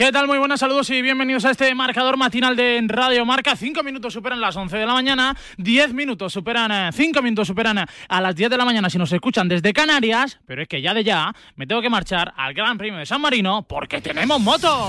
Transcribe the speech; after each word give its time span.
¿Qué 0.00 0.12
tal? 0.12 0.26
Muy 0.26 0.38
buenas 0.38 0.60
saludos 0.60 0.88
y 0.88 1.02
bienvenidos 1.02 1.44
a 1.44 1.50
este 1.50 1.74
marcador 1.74 2.16
matinal 2.16 2.56
de 2.56 2.82
Radio 2.86 3.26
Marca. 3.26 3.54
Cinco 3.54 3.82
minutos 3.82 4.14
superan 4.14 4.40
las 4.40 4.56
11 4.56 4.78
de 4.78 4.86
la 4.86 4.94
mañana, 4.94 5.36
diez 5.58 5.92
minutos 5.92 6.32
superan, 6.32 6.72
eh, 6.72 6.90
cinco 6.90 7.20
minutos 7.20 7.46
superan 7.46 7.84
a 8.08 8.20
las 8.22 8.34
10 8.34 8.48
de 8.48 8.56
la 8.56 8.64
mañana 8.64 8.88
si 8.88 8.96
nos 8.96 9.12
escuchan 9.12 9.46
desde 9.46 9.74
Canarias, 9.74 10.40
pero 10.46 10.62
es 10.62 10.68
que 10.68 10.80
ya 10.80 10.94
de 10.94 11.04
ya 11.04 11.34
me 11.56 11.66
tengo 11.66 11.82
que 11.82 11.90
marchar 11.90 12.32
al 12.34 12.54
Gran 12.54 12.78
Premio 12.78 12.98
de 12.98 13.04
San 13.04 13.20
Marino 13.20 13.66
porque 13.68 14.00
tenemos 14.00 14.40
moto. 14.40 14.88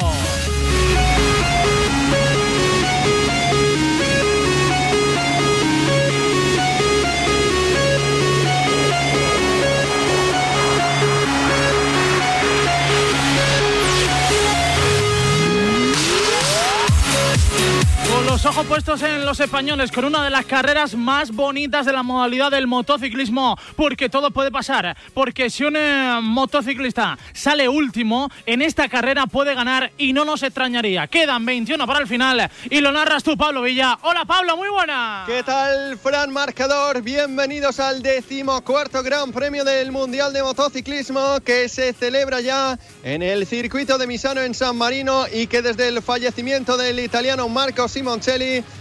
Los 18.43 18.55
ojos 18.55 18.65
puestos 18.65 19.03
en 19.03 19.23
los 19.23 19.39
españoles 19.39 19.91
con 19.91 20.03
una 20.03 20.23
de 20.23 20.31
las 20.31 20.45
carreras 20.45 20.95
más 20.95 21.29
bonitas 21.29 21.85
de 21.85 21.93
la 21.93 22.01
modalidad 22.01 22.49
del 22.49 22.65
motociclismo, 22.65 23.55
porque 23.75 24.09
todo 24.09 24.31
puede 24.31 24.49
pasar, 24.49 24.97
porque 25.13 25.51
si 25.51 25.63
un 25.63 25.75
eh, 25.75 26.17
motociclista 26.23 27.19
sale 27.33 27.69
último 27.69 28.31
en 28.47 28.63
esta 28.63 28.89
carrera 28.89 29.27
puede 29.27 29.53
ganar 29.53 29.91
y 29.95 30.11
no 30.13 30.25
nos 30.25 30.41
extrañaría. 30.41 31.05
Quedan 31.05 31.45
21 31.45 31.85
para 31.85 31.99
el 31.99 32.07
final 32.07 32.49
y 32.67 32.81
lo 32.81 32.91
narras 32.91 33.23
tú, 33.23 33.37
Pablo 33.37 33.61
Villa. 33.61 33.99
Hola 34.01 34.25
Pablo, 34.25 34.57
muy 34.57 34.69
buena. 34.69 35.23
¿Qué 35.27 35.43
tal, 35.43 35.99
Fran 35.99 36.33
Marcador? 36.33 37.03
Bienvenidos 37.03 37.79
al 37.79 38.01
decimocuarto 38.01 39.03
Gran 39.03 39.31
Premio 39.31 39.63
del 39.63 39.91
Mundial 39.91 40.33
de 40.33 40.41
Motociclismo 40.41 41.41
que 41.41 41.69
se 41.69 41.93
celebra 41.93 42.41
ya 42.41 42.79
en 43.03 43.21
el 43.21 43.45
circuito 43.45 43.99
de 43.99 44.07
Misano 44.07 44.41
en 44.41 44.55
San 44.55 44.77
Marino 44.77 45.25
y 45.31 45.45
que 45.45 45.61
desde 45.61 45.89
el 45.89 46.01
fallecimiento 46.01 46.75
del 46.75 46.99
italiano 47.01 47.47
Marco 47.47 47.87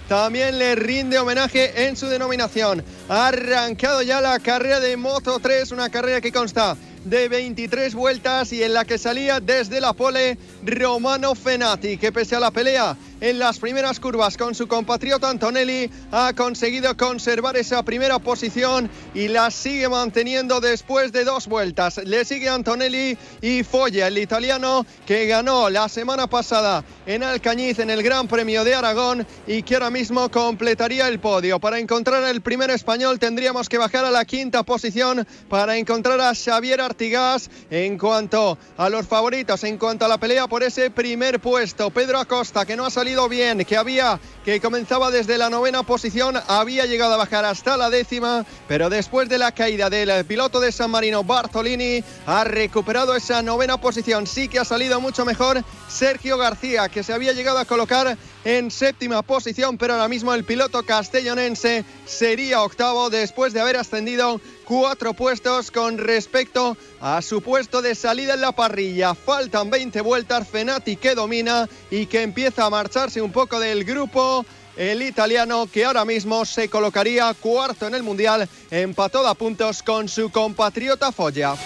También 0.08 0.58
le 0.58 0.76
rinde 0.76 1.18
homenaje 1.18 1.88
en 1.88 1.96
su 1.96 2.06
denominación. 2.06 2.84
Ha 3.08 3.28
arrancado 3.28 4.00
ya 4.00 4.20
la 4.20 4.38
carrera 4.38 4.78
de 4.78 4.96
Moto 4.96 5.40
3, 5.40 5.72
una 5.72 5.90
carrera 5.90 6.20
que 6.20 6.30
consta 6.30 6.76
de 7.04 7.28
23 7.28 7.94
vueltas 7.94 8.52
y 8.52 8.62
en 8.62 8.74
la 8.74 8.84
que 8.84 8.98
salía 8.98 9.40
desde 9.40 9.80
la 9.80 9.92
pole 9.92 10.38
Romano 10.64 11.34
Fenati, 11.34 11.96
que 11.96 12.12
pese 12.12 12.36
a 12.36 12.40
la 12.40 12.50
pelea 12.50 12.96
en 13.20 13.38
las 13.38 13.58
primeras 13.58 14.00
curvas 14.00 14.36
con 14.36 14.54
su 14.54 14.66
compatriota 14.66 15.28
Antonelli 15.28 15.90
ha 16.10 16.32
conseguido 16.32 16.96
conservar 16.96 17.56
esa 17.56 17.82
primera 17.82 18.18
posición 18.18 18.90
y 19.14 19.28
la 19.28 19.50
sigue 19.50 19.88
manteniendo 19.88 20.60
después 20.60 21.12
de 21.12 21.24
dos 21.24 21.46
vueltas. 21.46 21.98
Le 21.98 22.24
sigue 22.24 22.48
Antonelli 22.48 23.16
y 23.42 23.62
Folla, 23.62 24.08
el 24.08 24.18
italiano 24.18 24.86
que 25.06 25.26
ganó 25.26 25.68
la 25.68 25.88
semana 25.88 26.28
pasada 26.28 26.82
en 27.04 27.22
Alcañiz 27.22 27.78
en 27.78 27.90
el 27.90 28.02
Gran 28.02 28.26
Premio 28.26 28.64
de 28.64 28.74
Aragón 28.74 29.26
y 29.46 29.62
que 29.62 29.74
ahora 29.74 29.90
mismo 29.90 30.30
completaría 30.30 31.08
el 31.08 31.20
podio. 31.20 31.60
Para 31.60 31.78
encontrar 31.78 32.24
el 32.24 32.40
primer 32.40 32.70
español 32.70 33.18
tendríamos 33.18 33.68
que 33.68 33.78
bajar 33.78 34.06
a 34.06 34.10
la 34.10 34.24
quinta 34.24 34.62
posición 34.62 35.26
para 35.48 35.76
encontrar 35.76 36.20
a 36.20 36.34
Xavier 36.34 36.80
Artigas 36.90 37.48
en 37.70 37.96
cuanto 37.96 38.58
a 38.76 38.90
los 38.90 39.06
favoritos, 39.06 39.62
en 39.62 39.78
cuanto 39.78 40.04
a 40.04 40.08
la 40.08 40.18
pelea 40.18 40.48
por 40.48 40.64
ese 40.64 40.90
primer 40.90 41.38
puesto. 41.38 41.90
Pedro 41.90 42.18
Acosta 42.18 42.66
que 42.66 42.74
no 42.74 42.84
ha 42.84 42.90
salido 42.90 43.28
bien, 43.28 43.64
que 43.64 43.76
había 43.76 44.18
que 44.44 44.60
comenzaba 44.60 45.12
desde 45.12 45.38
la 45.38 45.50
novena 45.50 45.84
posición, 45.84 46.36
había 46.48 46.86
llegado 46.86 47.14
a 47.14 47.18
bajar 47.18 47.44
hasta 47.44 47.76
la 47.76 47.90
décima, 47.90 48.44
pero 48.66 48.90
después 48.90 49.28
de 49.28 49.38
la 49.38 49.52
caída 49.52 49.88
del 49.88 50.24
piloto 50.24 50.58
de 50.58 50.72
San 50.72 50.90
Marino 50.90 51.22
Bartolini, 51.22 52.02
ha 52.26 52.42
recuperado 52.42 53.14
esa 53.14 53.40
novena 53.40 53.80
posición. 53.80 54.26
Sí 54.26 54.48
que 54.48 54.58
ha 54.58 54.64
salido 54.64 55.00
mucho 55.00 55.24
mejor 55.24 55.62
Sergio 55.88 56.38
García, 56.38 56.88
que 56.88 57.04
se 57.04 57.12
había 57.12 57.32
llegado 57.32 57.58
a 57.58 57.66
colocar 57.66 58.18
en 58.44 58.70
séptima 58.70 59.22
posición, 59.22 59.76
pero 59.76 59.94
ahora 59.94 60.08
mismo 60.08 60.32
el 60.34 60.44
piloto 60.44 60.82
castellonense 60.84 61.84
sería 62.06 62.62
octavo 62.62 63.10
después 63.10 63.52
de 63.52 63.60
haber 63.60 63.76
ascendido 63.76 64.40
cuatro 64.64 65.14
puestos 65.14 65.70
con 65.70 65.98
respecto 65.98 66.76
a 67.00 67.22
su 67.22 67.42
puesto 67.42 67.82
de 67.82 67.94
salida 67.94 68.34
en 68.34 68.40
la 68.40 68.52
parrilla. 68.52 69.14
Faltan 69.14 69.70
20 69.70 70.00
vueltas, 70.00 70.48
Fenati 70.48 70.96
que 70.96 71.14
domina 71.14 71.68
y 71.90 72.06
que 72.06 72.22
empieza 72.22 72.64
a 72.64 72.70
marcharse 72.70 73.20
un 73.20 73.32
poco 73.32 73.60
del 73.60 73.84
grupo. 73.84 74.44
El 74.76 75.02
italiano 75.02 75.68
que 75.70 75.84
ahora 75.84 76.04
mismo 76.04 76.44
se 76.46 76.70
colocaría 76.70 77.34
cuarto 77.34 77.86
en 77.86 77.94
el 77.94 78.02
Mundial, 78.02 78.48
empató 78.70 79.26
a 79.26 79.34
puntos 79.34 79.82
con 79.82 80.08
su 80.08 80.30
compatriota 80.30 81.12
Folla. 81.12 81.56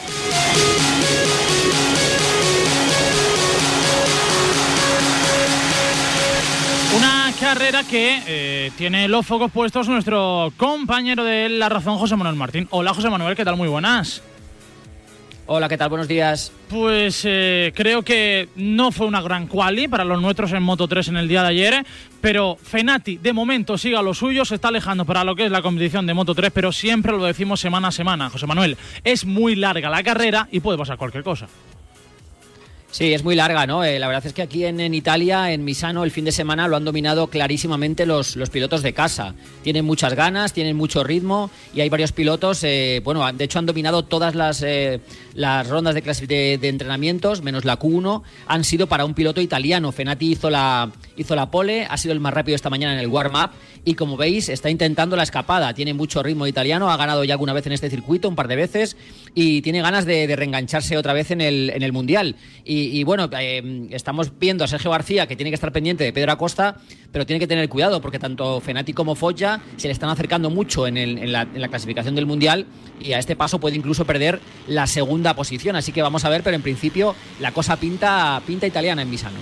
Carrera 7.45 7.85
que 7.85 8.23
eh, 8.27 8.71
tiene 8.79 9.07
los 9.07 9.27
focos 9.27 9.53
puestos 9.53 9.87
nuestro 9.87 10.51
compañero 10.57 11.25
de 11.25 11.51
La 11.51 11.69
Razón, 11.69 11.99
José 11.99 12.17
Manuel 12.17 12.37
Martín. 12.37 12.67
Hola 12.71 12.95
José 12.95 13.11
Manuel, 13.11 13.37
¿qué 13.37 13.45
tal? 13.45 13.59
Muy 13.59 13.69
buenas. 13.69 14.23
Hola, 15.45 15.69
¿qué 15.69 15.77
tal? 15.77 15.91
Buenos 15.91 16.09
días. 16.09 16.53
Pues 16.71 17.23
eh, 17.27 17.71
creo 17.77 18.01
que 18.01 18.49
no 18.57 18.91
fue 18.93 19.07
una 19.07 19.21
gran 19.21 19.47
quali 19.47 19.89
para 19.89 20.05
los 20.05 20.23
nuestros 20.23 20.53
en 20.53 20.63
Moto 20.63 20.89
3 20.89 21.09
en 21.09 21.19
el 21.19 21.29
día 21.29 21.43
de 21.43 21.49
ayer, 21.49 21.87
pero 22.23 22.57
Fenati 22.63 23.19
de 23.19 23.35
momento 23.35 23.77
sigue 23.77 23.97
a 23.99 24.03
lo 24.03 24.15
suyo, 24.15 24.47
se 24.47 24.55
está 24.55 24.69
alejando 24.69 25.05
para 25.05 25.23
lo 25.23 25.37
que 25.37 25.45
es 25.45 25.51
la 25.51 25.61
competición 25.61 26.07
de 26.07 26.15
Moto 26.15 26.35
3, 26.35 26.51
pero 26.51 26.73
siempre 26.73 27.13
lo 27.13 27.25
decimos 27.25 27.61
semana 27.61 27.89
a 27.89 27.93
semana, 27.93 28.31
José 28.31 28.47
Manuel. 28.47 28.79
Es 29.05 29.27
muy 29.27 29.55
larga 29.55 29.91
la 29.91 30.03
carrera 30.03 30.49
y 30.51 30.61
puede 30.61 30.79
pasar 30.79 30.97
cualquier 30.97 31.23
cosa. 31.23 31.47
Sí, 32.95 33.13
es 33.13 33.25
muy 33.25 33.35
larga, 33.35 33.67
¿no? 33.67 33.83
Eh, 33.83 33.99
la 33.99 34.07
verdad 34.07 34.25
es 34.25 34.33
que 34.33 34.43
aquí 34.43 34.65
en, 34.65 34.95
Italia, 34.95 35.51
en 35.51 35.65
Misano, 35.65 36.05
el 36.05 36.13
fin 36.13 36.25
de 36.25 36.31
semana 36.31 36.69
lo 36.69 36.77
han 36.77 36.85
dominado 36.85 37.27
clarísimamente 37.27 38.07
los, 38.07 38.37
los 38.37 38.51
pilotos 38.51 38.85
de 38.85 38.93
casa. 38.93 39.35
Tienen 39.65 39.85
muchas 39.85 40.15
ganas, 40.15 40.53
tienen 40.53 40.77
mucho 40.77 41.03
ritmo 41.03 41.51
y 41.75 41.81
hay 41.81 41.89
varios 41.89 42.13
pilotos, 42.13 42.63
eh, 42.63 43.01
bueno, 43.03 43.33
de 43.33 43.43
hecho 43.43 43.59
han 43.59 43.67
dominado 43.67 44.05
todas 44.05 44.37
las, 44.37 44.63
eh, 44.63 45.01
las 45.35 45.69
rondas 45.69 45.95
de, 45.95 46.01
de, 46.01 46.59
de, 46.59 46.69
entrenamientos, 46.69 47.43
menos 47.43 47.65
la 47.65 47.79
Q1, 47.79 48.23
han 48.47 48.65
sido 48.65 48.87
para 48.87 49.05
un 49.05 49.15
piloto 49.15 49.41
italiano. 49.41 49.93
Fenati 49.93 50.33
hizo 50.33 50.51
la, 50.51 50.91
hizo 51.17 51.35
la 51.35 51.51
pole, 51.51 51.87
ha 51.89 51.97
sido 51.97 52.13
el 52.13 52.21
más 52.21 52.33
rápido 52.33 52.57
esta 52.57 52.71
mañana 52.71 52.95
en 52.95 53.01
el 53.01 53.09
warm-up 53.09 53.51
y 53.85 53.95
como 53.95 54.17
veis 54.17 54.49
está 54.49 54.71
intentando 54.71 55.17
la 55.17 55.23
escapada. 55.23 55.75
Tiene 55.75 55.95
mucho 55.95 56.23
ritmo 56.23 56.47
italiano, 56.47 56.91
ha 56.91 56.97
ganado 56.97 57.25
ya 57.25 57.35
alguna 57.35 57.53
vez 57.53 57.67
en 57.67 57.73
este 57.73 57.91
circuito, 57.91 58.29
un 58.29 58.37
par 58.37 58.49
de 58.49 58.57
veces, 58.57 58.97
y 59.35 59.63
tiene 59.63 59.83
ganas 59.83 60.07
de, 60.07 60.27
de 60.27 60.37
reengancharse 60.37 60.97
otra 60.97 61.13
vez 61.13 61.31
en 61.31 61.41
el, 61.41 61.71
en 61.71 61.83
el 61.83 61.93
Mundial. 61.93 62.37
Y, 62.65 62.99
y, 62.99 63.05
bueno, 63.05 63.29
eh, 63.39 63.89
estamos 63.91 64.39
viendo 64.39 64.65
a 64.65 64.69
Sergio 64.69 64.91
García 64.91 65.27
que 65.27 65.37
tiene 65.37 65.51
que 65.51 65.57
estar 65.57 65.73
pendiente 65.73 66.05
de 66.05 66.13
Pedro 66.13 66.33
Acosta, 66.33 66.77
pero 67.13 67.27
tiene 67.27 67.41
que 67.41 67.47
tener 67.47 67.69
cuidado 67.69 68.01
porque 68.01 68.19
tanto 68.19 68.61
Fenati 68.61 68.93
como 68.93 69.15
Foggia 69.15 69.61
se 69.77 69.89
le 69.89 69.93
están 69.93 70.11
acercando 70.11 70.51
mucho 70.51 70.87
en, 70.87 70.97
el, 70.97 71.19
en, 71.19 71.33
la, 71.33 71.43
en, 71.43 71.61
la, 71.61 71.69
clasificación 71.69 72.15
del 72.15 72.27
Mundial 72.27 72.67
y 73.01 73.13
a 73.13 73.19
este 73.19 73.37
paso 73.37 73.61
puede 73.61 73.77
incluso 73.77 74.05
perder 74.05 74.41
la 74.67 74.87
segunda 74.87 75.24
posición. 75.33 75.77
Así 75.77 75.93
que 75.93 76.03
vamos 76.03 76.27
a 76.27 76.29
ver, 76.29 76.43
pero 76.43 76.57
en 76.57 76.63
principio 76.63 77.17
la 77.41 77.53
cosa 77.53 77.77
pinta, 77.77 78.43
pinta 78.47 78.67
italiana 78.67 79.01
en 79.01 79.09
Misano. 79.09 79.39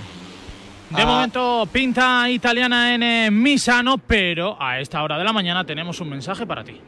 De 0.90 1.02
ah. 1.02 1.06
momento 1.06 1.68
pinta 1.72 2.30
italiana 2.30 2.94
en 2.94 3.42
Misano, 3.42 3.98
pero 3.98 4.56
a 4.62 4.78
esta 4.78 5.02
hora 5.02 5.18
de 5.18 5.24
la 5.24 5.32
mañana 5.32 5.64
tenemos 5.64 6.00
un 6.00 6.10
mensaje 6.10 6.46
para 6.46 6.62
ti. 6.62 6.78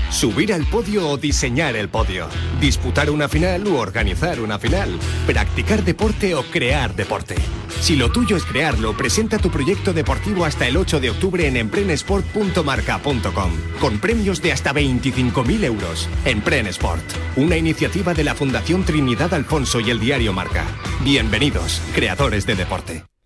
Subir 0.10 0.54
al 0.54 0.66
podio 0.66 1.10
o 1.10 1.18
diseñar 1.18 1.76
el 1.76 1.90
podio. 1.90 2.28
Disputar 2.60 3.10
una 3.10 3.28
final 3.28 3.68
u 3.68 3.76
organizar 3.76 4.40
una 4.40 4.58
final. 4.58 4.98
Practicar 5.26 5.84
deporte 5.84 6.34
o 6.36 6.44
crear 6.44 6.96
deporte. 6.96 7.36
Si 7.82 7.96
lo 7.96 8.12
tuyo 8.12 8.38
es 8.38 8.44
crearlo, 8.44 8.96
presenta 8.96 9.38
tu 9.38 9.52
proyecto 9.52 9.94
deportivo 9.94 10.46
hasta 10.46 10.68
el 10.68 10.78
8 10.78 11.00
de 11.00 11.10
octubre 11.12 11.48
en 11.48 11.58
emprenesport.marca.com. 11.58 13.52
Con 13.80 14.00
premios 14.00 14.42
de 14.42 14.52
hasta 14.52 14.74
25.000 14.74 15.64
euros. 15.64 16.10
Emprenesport. 16.26 17.04
Una 17.36 17.58
iniciativa 17.58 18.14
de 18.14 18.24
la 18.24 18.36
Fundación 18.36 18.84
Trinidad 18.84 19.34
Alfonso 19.34 19.80
y 19.80 19.92
el 19.92 20.00
diario 20.00 20.34
Marca. 20.34 20.66
Bienvenidos, 21.04 21.82
creadores 21.94 22.46
de 22.46 22.56
deporte. 22.56 23.17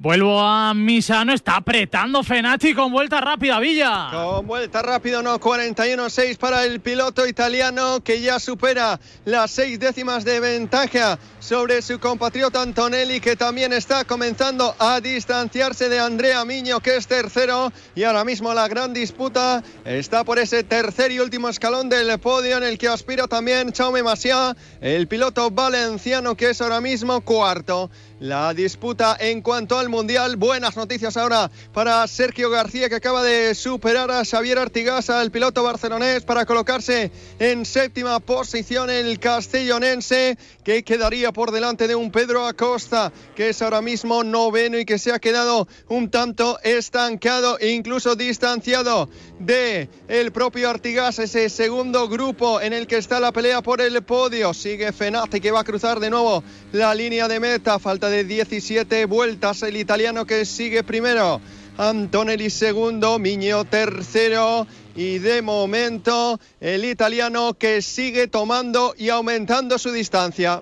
Vuelvo 0.00 0.40
a 0.40 0.74
Misano, 0.74 1.32
está 1.32 1.56
apretando 1.56 2.22
Fenati 2.22 2.72
con 2.72 2.92
vuelta 2.92 3.20
rápida, 3.20 3.58
Villa. 3.58 4.10
Con 4.12 4.46
vuelta 4.46 4.80
rápida, 4.80 5.22
no, 5.22 5.40
41-6 5.40 6.36
para 6.36 6.64
el 6.64 6.78
piloto 6.78 7.26
italiano 7.26 8.00
que 8.04 8.20
ya 8.20 8.38
supera 8.38 9.00
las 9.24 9.50
seis 9.50 9.80
décimas 9.80 10.24
de 10.24 10.38
ventaja 10.38 11.18
sobre 11.40 11.82
su 11.82 11.98
compatriota 11.98 12.62
Antonelli 12.62 13.18
que 13.18 13.34
también 13.34 13.72
está 13.72 14.04
comenzando 14.04 14.72
a 14.78 15.00
distanciarse 15.00 15.88
de 15.88 15.98
Andrea 15.98 16.44
Miño 16.44 16.78
que 16.78 16.96
es 16.96 17.08
tercero 17.08 17.72
y 17.96 18.04
ahora 18.04 18.24
mismo 18.24 18.54
la 18.54 18.68
gran 18.68 18.94
disputa 18.94 19.64
está 19.84 20.22
por 20.22 20.38
ese 20.38 20.62
tercer 20.62 21.10
y 21.10 21.18
último 21.18 21.48
escalón 21.48 21.88
del 21.88 22.16
podio 22.20 22.58
en 22.58 22.62
el 22.62 22.78
que 22.78 22.86
aspira 22.86 23.26
también 23.26 23.72
Chaume 23.72 24.02
Masia, 24.02 24.56
el 24.80 25.08
piloto 25.08 25.50
valenciano 25.50 26.36
que 26.36 26.50
es 26.50 26.60
ahora 26.60 26.80
mismo 26.80 27.20
cuarto 27.22 27.90
la 28.20 28.52
disputa 28.52 29.16
en 29.18 29.42
cuanto 29.42 29.78
al 29.78 29.87
Mundial. 29.88 30.36
Buenas 30.36 30.76
noticias 30.76 31.16
ahora 31.16 31.50
para 31.72 32.06
Sergio 32.06 32.50
García 32.50 32.88
que 32.88 32.96
acaba 32.96 33.22
de 33.22 33.54
superar 33.54 34.10
a 34.10 34.24
Xavier 34.24 34.58
Artigasa, 34.58 35.22
el 35.22 35.30
piloto 35.30 35.62
barcelonés, 35.62 36.24
para 36.24 36.44
colocarse 36.44 37.10
en 37.38 37.64
séptima 37.64 38.20
posición 38.20 38.90
el 38.90 39.18
castellonense 39.18 40.38
que 40.62 40.82
quedaría 40.82 41.32
por 41.32 41.50
delante 41.50 41.88
de 41.88 41.94
un 41.94 42.10
Pedro 42.10 42.46
Acosta 42.46 43.12
que 43.34 43.48
es 43.48 43.62
ahora 43.62 43.80
mismo 43.80 44.22
noveno 44.22 44.78
y 44.78 44.84
que 44.84 44.98
se 44.98 45.12
ha 45.12 45.18
quedado 45.18 45.66
un 45.88 46.10
tanto 46.10 46.58
estancado 46.62 47.58
e 47.58 47.70
incluso 47.70 48.14
distanciado 48.14 49.08
de 49.38 49.88
el 50.08 50.32
propio 50.32 50.68
Artigas, 50.68 51.18
ese 51.18 51.48
segundo 51.48 52.08
grupo 52.08 52.60
en 52.60 52.72
el 52.72 52.86
que 52.86 52.98
está 52.98 53.20
la 53.20 53.32
pelea 53.32 53.62
por 53.62 53.80
el 53.80 54.02
podio. 54.02 54.52
Sigue 54.52 54.92
Fenati 54.92 55.40
que 55.40 55.50
va 55.50 55.60
a 55.60 55.64
cruzar 55.64 56.00
de 56.00 56.10
nuevo 56.10 56.44
la 56.72 56.94
línea 56.94 57.28
de 57.28 57.40
meta. 57.40 57.78
Falta 57.78 58.10
de 58.10 58.24
17 58.24 59.06
vueltas 59.06 59.62
el 59.62 59.77
italiano 59.78 60.26
que 60.26 60.44
sigue 60.44 60.82
primero. 60.82 61.40
Antonelli 61.78 62.50
segundo, 62.50 63.18
Miño 63.18 63.64
tercero 63.64 64.66
y 64.96 65.18
de 65.18 65.42
momento 65.42 66.40
el 66.60 66.84
italiano 66.84 67.54
que 67.54 67.80
sigue 67.82 68.26
tomando 68.26 68.94
y 68.98 69.10
aumentando 69.10 69.78
su 69.78 69.92
distancia. 69.92 70.60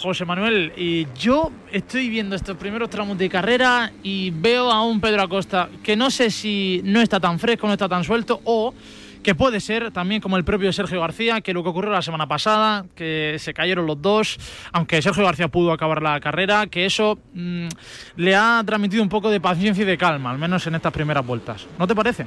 José 0.00 0.24
Manuel, 0.24 0.72
y 0.76 1.08
yo 1.18 1.50
estoy 1.72 2.08
viendo 2.08 2.36
estos 2.36 2.56
primeros 2.56 2.88
tramos 2.88 3.18
de 3.18 3.28
carrera 3.28 3.92
y 4.04 4.30
veo 4.30 4.70
a 4.70 4.84
un 4.84 5.00
Pedro 5.00 5.22
Acosta 5.22 5.68
que 5.82 5.96
no 5.96 6.08
sé 6.12 6.30
si 6.30 6.80
no 6.84 7.00
está 7.00 7.18
tan 7.18 7.40
fresco, 7.40 7.66
no 7.66 7.72
está 7.72 7.88
tan 7.88 8.04
suelto 8.04 8.40
o 8.44 8.72
que 9.22 9.34
puede 9.34 9.60
ser 9.60 9.90
también 9.90 10.20
como 10.20 10.36
el 10.36 10.44
propio 10.44 10.72
Sergio 10.72 11.00
García, 11.00 11.40
que 11.40 11.52
lo 11.52 11.62
que 11.62 11.68
ocurrió 11.68 11.90
la 11.90 12.02
semana 12.02 12.26
pasada, 12.26 12.86
que 12.94 13.36
se 13.38 13.54
cayeron 13.54 13.86
los 13.86 14.00
dos, 14.00 14.38
aunque 14.72 15.02
Sergio 15.02 15.24
García 15.24 15.48
pudo 15.48 15.72
acabar 15.72 16.02
la 16.02 16.20
carrera, 16.20 16.66
que 16.66 16.86
eso 16.86 17.18
mmm, 17.34 17.68
le 18.16 18.36
ha 18.36 18.62
transmitido 18.64 19.02
un 19.02 19.08
poco 19.08 19.30
de 19.30 19.40
paciencia 19.40 19.82
y 19.82 19.86
de 19.86 19.98
calma, 19.98 20.30
al 20.30 20.38
menos 20.38 20.66
en 20.66 20.74
estas 20.74 20.92
primeras 20.92 21.26
vueltas. 21.26 21.66
¿No 21.78 21.86
te 21.86 21.94
parece? 21.94 22.26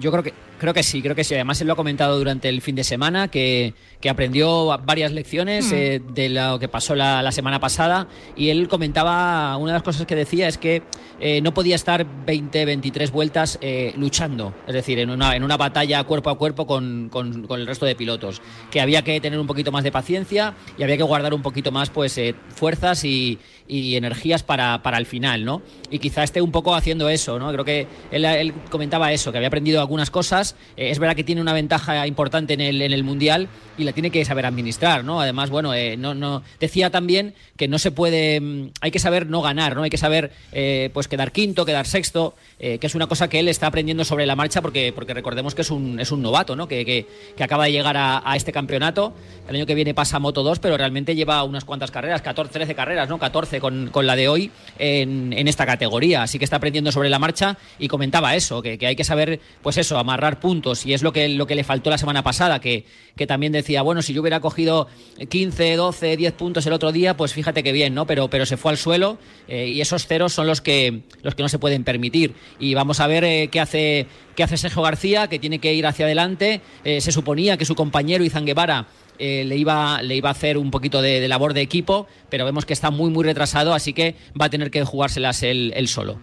Yo 0.00 0.10
creo 0.10 0.22
que 0.22 0.34
creo 0.60 0.74
que 0.74 0.82
sí, 0.82 1.02
creo 1.02 1.16
que 1.16 1.24
sí. 1.24 1.34
Además, 1.34 1.60
él 1.60 1.66
lo 1.66 1.72
ha 1.72 1.76
comentado 1.76 2.16
durante 2.18 2.48
el 2.48 2.60
fin 2.60 2.76
de 2.76 2.84
semana, 2.84 3.28
que, 3.28 3.74
que 4.00 4.10
aprendió 4.10 4.66
varias 4.84 5.10
lecciones 5.10 5.72
mm. 5.72 5.74
eh, 5.74 6.02
de 6.12 6.28
lo 6.28 6.58
que 6.58 6.68
pasó 6.68 6.94
la, 6.94 7.22
la, 7.22 7.32
semana 7.32 7.58
pasada. 7.58 8.06
Y 8.36 8.50
él 8.50 8.68
comentaba, 8.68 9.56
una 9.56 9.72
de 9.72 9.76
las 9.76 9.82
cosas 9.82 10.06
que 10.06 10.14
decía 10.14 10.46
es 10.46 10.58
que 10.58 10.82
eh, 11.18 11.40
no 11.40 11.52
podía 11.54 11.74
estar 11.74 12.06
20, 12.26 12.64
23 12.64 13.10
vueltas 13.10 13.58
eh, 13.62 13.92
luchando, 13.96 14.54
es 14.66 14.74
decir, 14.74 14.98
en 14.98 15.10
una, 15.10 15.34
en 15.34 15.42
una 15.42 15.56
batalla 15.56 16.04
cuerpo 16.04 16.30
a 16.30 16.38
cuerpo 16.38 16.66
con, 16.66 17.08
con, 17.10 17.46
con, 17.46 17.58
el 17.58 17.66
resto 17.66 17.86
de 17.86 17.96
pilotos. 17.96 18.42
Que 18.70 18.80
había 18.80 19.02
que 19.02 19.18
tener 19.20 19.40
un 19.40 19.46
poquito 19.46 19.72
más 19.72 19.82
de 19.82 19.90
paciencia 19.90 20.54
y 20.76 20.82
había 20.82 20.98
que 20.98 21.02
guardar 21.02 21.32
un 21.32 21.42
poquito 21.42 21.72
más 21.72 21.88
pues 21.88 22.20
fuerzas 22.54 23.04
y, 23.04 23.38
y 23.70 23.96
energías 23.96 24.42
para, 24.42 24.82
para, 24.82 24.98
el 24.98 25.06
final, 25.06 25.44
¿no? 25.44 25.62
Y 25.90 26.00
quizá 26.00 26.24
esté 26.24 26.42
un 26.42 26.50
poco 26.50 26.74
haciendo 26.74 27.08
eso, 27.08 27.38
¿no? 27.38 27.52
Creo 27.52 27.64
que 27.64 27.86
él, 28.10 28.52
comentaba 28.68 29.12
eso, 29.12 29.30
que 29.30 29.38
había 29.38 29.48
aprendido 29.48 29.80
algunas 29.80 30.10
cosas 30.10 30.56
eh, 30.76 30.90
es 30.90 30.98
verdad 30.98 31.14
que 31.14 31.24
tiene 31.24 31.40
una 31.40 31.52
ventaja 31.52 32.06
importante 32.06 32.54
en 32.54 32.60
el, 32.60 32.82
en 32.82 32.92
el 32.92 33.04
Mundial 33.04 33.48
y 33.78 33.84
la 33.84 33.92
tiene 33.92 34.10
que 34.10 34.24
saber 34.24 34.46
administrar, 34.46 35.04
¿no? 35.04 35.20
Además, 35.20 35.50
bueno, 35.50 35.72
eh, 35.74 35.96
no, 35.96 36.14
no, 36.14 36.42
decía 36.58 36.90
también 36.90 37.34
que 37.56 37.68
no 37.68 37.78
se 37.78 37.90
puede, 37.90 38.40
mm, 38.40 38.70
hay 38.80 38.90
que 38.90 38.98
saber 38.98 39.26
no 39.26 39.40
ganar, 39.42 39.76
¿no? 39.76 39.82
Hay 39.82 39.90
que 39.90 39.98
saber, 39.98 40.32
eh, 40.52 40.90
pues, 40.92 41.08
quedar 41.08 41.32
quinto, 41.32 41.64
quedar 41.64 41.86
sexto, 41.86 42.34
que 42.58 42.78
es 42.82 42.94
una 42.94 43.06
cosa 43.06 43.28
que 43.28 43.38
él 43.38 43.48
está 43.48 43.68
aprendiendo 43.68 44.04
sobre 44.04 44.26
la 44.26 44.36
marcha 44.36 44.60
porque, 44.60 44.92
porque 44.94 45.14
recordemos 45.14 45.54
que 45.54 45.62
es 45.62 45.70
un, 45.70 45.98
es 45.98 46.12
un 46.12 46.20
novato, 46.20 46.56
¿no? 46.56 46.68
Que, 46.68 46.84
que, 46.84 47.06
acaba 47.42 47.64
de 47.64 47.72
llegar 47.72 47.96
a, 47.96 48.36
este 48.36 48.52
campeonato. 48.52 49.14
El 49.48 49.56
año 49.56 49.66
que 49.66 49.74
viene 49.74 49.94
pasa 49.94 50.18
Moto 50.18 50.42
2, 50.42 50.58
pero 50.58 50.76
realmente 50.76 51.14
lleva 51.14 51.42
unas 51.42 51.64
cuantas 51.64 51.90
carreras, 51.90 52.20
14, 52.20 52.52
13 52.52 52.74
carreras, 52.74 53.08
¿no? 53.08 53.18
14 53.18 53.59
con, 53.60 53.90
la 53.94 54.16
de 54.16 54.28
hoy 54.28 54.50
en, 54.78 55.32
esta 55.46 55.66
categoría. 55.66 56.22
Así 56.22 56.38
que 56.38 56.44
está 56.44 56.56
aprendiendo 56.56 56.90
sobre 56.92 57.10
la 57.10 57.18
marcha 57.18 57.58
y 57.78 57.88
comentaba 57.88 58.34
eso, 58.34 58.62
que, 58.62 58.78
que 58.78 58.86
hay 58.86 58.96
que 58.96 59.04
saber, 59.04 59.40
pues 59.62 59.76
eso, 59.76 59.98
amarrar 59.98 60.40
puntos 60.40 60.86
y 60.86 60.94
es 60.94 61.02
lo 61.02 61.12
que, 61.12 61.28
lo 61.28 61.46
que 61.46 61.54
le 61.54 61.64
faltó 61.64 61.90
la 61.90 61.98
semana 61.98 62.22
pasada, 62.22 62.60
que, 62.60 62.84
que 63.16 63.26
también 63.26 63.52
decía, 63.52 63.82
bueno, 63.82 64.02
si 64.02 64.12
yo 64.12 64.22
hubiera 64.22 64.40
cogido 64.40 64.88
15, 65.28 65.76
12, 65.76 66.16
10 66.16 66.32
puntos 66.32 66.66
el 66.66 66.72
otro 66.72 66.92
día, 66.92 67.16
pues 67.16 67.32
fíjate 67.32 67.62
que 67.62 67.72
bien, 67.72 67.94
¿no? 67.94 68.06
Pero, 68.06 68.28
pero 68.28 68.46
se 68.46 68.56
fue 68.56 68.72
al 68.72 68.78
suelo 68.78 69.18
eh, 69.48 69.68
y 69.68 69.80
esos 69.80 70.06
ceros 70.06 70.32
son 70.32 70.46
los 70.46 70.60
que, 70.60 71.02
los 71.22 71.34
que 71.34 71.42
no 71.42 71.48
se 71.48 71.58
pueden 71.58 71.84
permitir. 71.84 72.34
Y 72.58 72.74
vamos 72.74 73.00
a 73.00 73.06
ver 73.06 73.24
eh, 73.24 73.48
qué, 73.50 73.60
hace, 73.60 74.06
qué 74.36 74.42
hace 74.42 74.56
Sergio 74.56 74.82
García, 74.82 75.28
que 75.28 75.38
tiene 75.38 75.58
que 75.58 75.74
ir 75.74 75.86
hacia 75.86 76.06
adelante. 76.06 76.60
Eh, 76.84 77.00
se 77.00 77.12
suponía 77.12 77.56
que 77.56 77.64
su 77.64 77.74
compañero 77.74 78.24
Izan 78.24 78.46
Guevara 78.46 78.86
le, 79.20 79.56
iba, 79.56 80.02
le 80.02 80.16
iba 80.16 80.30
a 80.30 80.32
hacer 80.32 80.58
un 80.58 80.70
poquito 80.70 81.02
de, 81.02 81.28
labor 81.28 81.54
de 81.54 81.60
equipo, 81.60 82.06
pero 82.28 82.44
vemos 82.44 82.64
que 82.64 82.72
está 82.72 82.90
muy, 82.90 83.10
muy 83.10 83.24
retrasado, 83.24 83.74
así 83.74 83.92
que 83.92 84.16
va 84.40 84.46
a 84.46 84.50
tener 84.50 84.70
que 84.70 84.84
jugárselas 84.84 85.42
él 85.42 85.88
solo. 85.88 86.18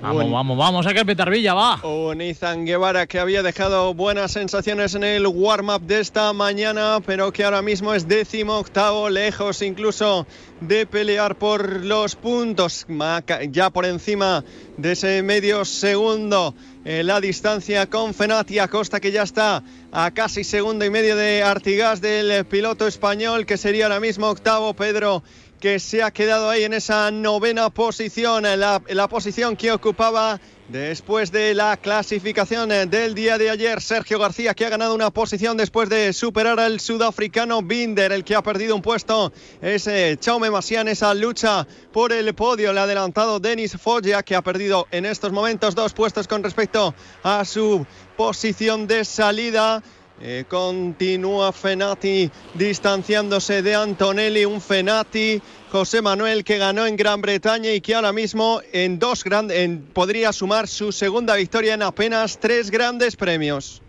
Vamos, 0.00 0.30
vamos, 0.30 0.58
vamos, 0.58 0.86
a 0.86 0.92
que 0.92 1.04
Villa 1.04 1.54
va. 1.54 1.80
Un 1.82 2.20
Izan 2.20 2.66
Guevara 2.66 3.06
que 3.06 3.18
había 3.18 3.42
dejado 3.42 3.94
buenas 3.94 4.32
sensaciones 4.32 4.94
en 4.94 5.04
el 5.04 5.26
warm-up 5.26 5.80
de 5.82 6.00
esta 6.00 6.32
mañana, 6.34 6.98
pero 7.04 7.32
que 7.32 7.44
ahora 7.44 7.62
mismo 7.62 7.94
es 7.94 8.06
décimo 8.06 8.58
octavo, 8.58 9.08
lejos 9.08 9.62
incluso 9.62 10.26
de 10.60 10.86
pelear 10.86 11.36
por 11.36 11.82
los 11.82 12.14
puntos, 12.14 12.86
ya 13.50 13.70
por 13.70 13.86
encima 13.86 14.44
de 14.76 14.92
ese 14.92 15.22
medio 15.22 15.64
segundo. 15.64 16.54
En 16.84 17.08
la 17.08 17.20
distancia 17.20 17.86
con 17.86 18.14
Fenati 18.14 18.60
Acosta 18.60 19.00
que 19.00 19.10
ya 19.10 19.24
está 19.24 19.64
a 19.90 20.12
casi 20.12 20.44
segundo 20.44 20.84
y 20.84 20.90
medio 20.90 21.16
de 21.16 21.42
Artigas 21.42 22.00
del 22.00 22.44
piloto 22.44 22.86
español 22.86 23.44
que 23.44 23.56
sería 23.56 23.86
ahora 23.86 23.98
mismo 23.98 24.28
octavo 24.28 24.72
Pedro 24.72 25.24
que 25.60 25.78
se 25.78 26.02
ha 26.02 26.10
quedado 26.10 26.50
ahí 26.50 26.64
en 26.64 26.74
esa 26.74 27.10
novena 27.10 27.70
posición, 27.70 28.42
la, 28.42 28.82
la 28.88 29.08
posición 29.08 29.56
que 29.56 29.72
ocupaba 29.72 30.40
Después 30.68 31.30
de 31.30 31.54
la 31.54 31.76
clasificación 31.76 32.68
del 32.68 33.14
día 33.14 33.38
de 33.38 33.50
ayer, 33.50 33.80
Sergio 33.80 34.18
García 34.18 34.52
que 34.52 34.66
ha 34.66 34.68
ganado 34.68 34.96
una 34.96 35.12
posición 35.12 35.56
después 35.56 35.88
de 35.88 36.12
superar 36.12 36.58
al 36.58 36.80
sudafricano 36.80 37.62
Binder, 37.62 38.10
el 38.10 38.24
que 38.24 38.34
ha 38.34 38.42
perdido 38.42 38.74
un 38.74 38.82
puesto 38.82 39.32
es 39.62 39.86
eh, 39.86 40.16
Chaume 40.18 40.50
Masian, 40.50 40.88
esa 40.88 41.14
lucha 41.14 41.68
por 41.92 42.12
el 42.12 42.34
podio. 42.34 42.72
Le 42.72 42.80
ha 42.80 42.82
adelantado 42.82 43.38
Denis 43.38 43.76
Foggia 43.80 44.24
que 44.24 44.34
ha 44.34 44.42
perdido 44.42 44.88
en 44.90 45.06
estos 45.06 45.30
momentos 45.30 45.76
dos 45.76 45.92
puestos 45.92 46.26
con 46.26 46.42
respecto 46.42 46.96
a 47.22 47.44
su 47.44 47.86
posición 48.16 48.88
de 48.88 49.04
salida. 49.04 49.84
Eh, 50.18 50.44
continúa 50.48 51.52
Fenati 51.52 52.30
distanciándose 52.54 53.60
de 53.60 53.74
Antonelli, 53.74 54.46
un 54.46 54.62
Fenati, 54.62 55.42
José 55.70 56.00
Manuel 56.00 56.42
que 56.42 56.56
ganó 56.56 56.86
en 56.86 56.96
Gran 56.96 57.20
Bretaña 57.20 57.70
y 57.72 57.82
que 57.82 57.94
ahora 57.94 58.14
mismo 58.14 58.62
en 58.72 58.98
dos 58.98 59.22
grandes 59.24 59.68
podría 59.92 60.32
sumar 60.32 60.68
su 60.68 60.90
segunda 60.90 61.36
victoria 61.36 61.74
en 61.74 61.82
apenas 61.82 62.38
tres 62.38 62.70
grandes 62.70 63.14
premios. 63.14 63.82